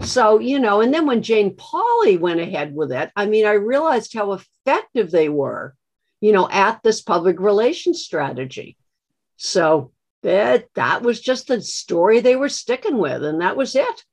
So, 0.00 0.38
you 0.38 0.58
know, 0.58 0.80
and 0.80 0.94
then 0.94 1.04
when 1.04 1.20
Jane 1.20 1.54
Pauley 1.54 2.18
went 2.18 2.40
ahead 2.40 2.74
with 2.74 2.92
it, 2.92 3.10
I 3.14 3.26
mean, 3.26 3.44
I 3.44 3.52
realized 3.52 4.14
how 4.14 4.32
effective 4.32 5.10
they 5.10 5.28
were, 5.28 5.74
you 6.22 6.32
know, 6.32 6.48
at 6.48 6.82
this 6.82 7.02
public 7.02 7.38
relations 7.38 8.02
strategy. 8.02 8.78
So 9.36 9.92
that 10.22 10.68
that 10.76 11.02
was 11.02 11.20
just 11.20 11.48
the 11.48 11.60
story 11.60 12.20
they 12.20 12.36
were 12.36 12.48
sticking 12.48 12.96
with, 12.96 13.22
and 13.22 13.42
that 13.42 13.58
was 13.58 13.76
it. 13.76 14.04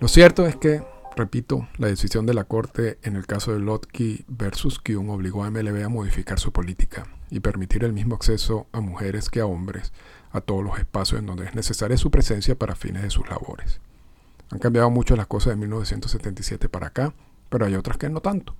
Lo 0.00 0.06
cierto 0.06 0.46
es 0.46 0.54
que, 0.54 0.84
repito, 1.16 1.66
la 1.76 1.88
decisión 1.88 2.24
de 2.24 2.32
la 2.32 2.44
Corte 2.44 2.98
en 3.02 3.16
el 3.16 3.26
caso 3.26 3.52
de 3.52 3.58
Lotke 3.58 4.24
versus 4.28 4.78
Kuhn 4.78 5.10
obligó 5.10 5.42
a 5.42 5.50
MLB 5.50 5.84
a 5.84 5.88
modificar 5.88 6.38
su 6.38 6.52
política 6.52 7.08
y 7.30 7.40
permitir 7.40 7.82
el 7.82 7.92
mismo 7.92 8.14
acceso 8.14 8.68
a 8.70 8.80
mujeres 8.80 9.28
que 9.28 9.40
a 9.40 9.46
hombres 9.46 9.92
a 10.30 10.40
todos 10.40 10.62
los 10.62 10.78
espacios 10.78 11.18
en 11.18 11.26
donde 11.26 11.46
es 11.46 11.56
necesaria 11.56 11.96
su 11.96 12.12
presencia 12.12 12.54
para 12.54 12.76
fines 12.76 13.02
de 13.02 13.10
sus 13.10 13.28
labores. 13.28 13.80
Han 14.50 14.60
cambiado 14.60 14.88
mucho 14.88 15.16
las 15.16 15.26
cosas 15.26 15.54
de 15.54 15.56
1977 15.56 16.68
para 16.68 16.86
acá, 16.86 17.12
pero 17.48 17.66
hay 17.66 17.74
otras 17.74 17.98
que 17.98 18.08
no 18.08 18.20
tanto. 18.20 18.54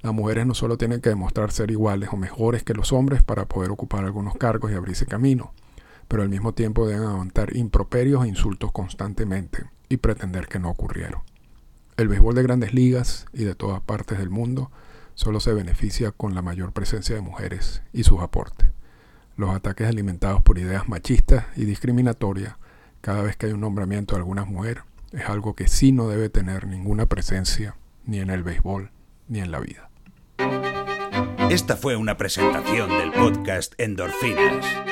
Las 0.00 0.12
mujeres 0.12 0.46
no 0.46 0.54
solo 0.54 0.78
tienen 0.78 1.00
que 1.00 1.10
demostrar 1.10 1.52
ser 1.52 1.70
iguales 1.70 2.08
o 2.10 2.16
mejores 2.16 2.64
que 2.64 2.74
los 2.74 2.92
hombres 2.92 3.22
para 3.22 3.46
poder 3.46 3.70
ocupar 3.70 4.04
algunos 4.04 4.34
cargos 4.34 4.72
y 4.72 4.74
abrirse 4.74 5.06
camino, 5.06 5.54
pero 6.12 6.24
al 6.24 6.28
mismo 6.28 6.52
tiempo 6.52 6.86
deben 6.86 7.08
aguantar 7.08 7.56
improperios 7.56 8.22
e 8.22 8.28
insultos 8.28 8.70
constantemente 8.70 9.64
y 9.88 9.96
pretender 9.96 10.46
que 10.46 10.58
no 10.58 10.68
ocurrieron. 10.68 11.22
El 11.96 12.08
béisbol 12.08 12.34
de 12.34 12.42
grandes 12.42 12.74
ligas 12.74 13.24
y 13.32 13.44
de 13.44 13.54
todas 13.54 13.80
partes 13.80 14.18
del 14.18 14.28
mundo 14.28 14.70
solo 15.14 15.40
se 15.40 15.54
beneficia 15.54 16.10
con 16.10 16.34
la 16.34 16.42
mayor 16.42 16.72
presencia 16.72 17.14
de 17.14 17.22
mujeres 17.22 17.82
y 17.94 18.04
sus 18.04 18.20
aportes. 18.20 18.68
Los 19.38 19.54
ataques 19.54 19.88
alimentados 19.88 20.42
por 20.42 20.58
ideas 20.58 20.86
machistas 20.86 21.46
y 21.56 21.64
discriminatorias 21.64 22.56
cada 23.00 23.22
vez 23.22 23.38
que 23.38 23.46
hay 23.46 23.52
un 23.52 23.60
nombramiento 23.60 24.14
de 24.14 24.20
alguna 24.20 24.44
mujer 24.44 24.82
es 25.12 25.24
algo 25.30 25.54
que 25.54 25.66
sí 25.66 25.92
no 25.92 26.08
debe 26.08 26.28
tener 26.28 26.66
ninguna 26.66 27.06
presencia 27.06 27.74
ni 28.04 28.18
en 28.18 28.28
el 28.28 28.42
béisbol 28.42 28.90
ni 29.28 29.40
en 29.40 29.50
la 29.50 29.60
vida. 29.60 29.88
Esta 31.48 31.74
fue 31.74 31.96
una 31.96 32.18
presentación 32.18 32.90
del 32.90 33.12
podcast 33.12 33.72
Endorfinas. 33.78 34.91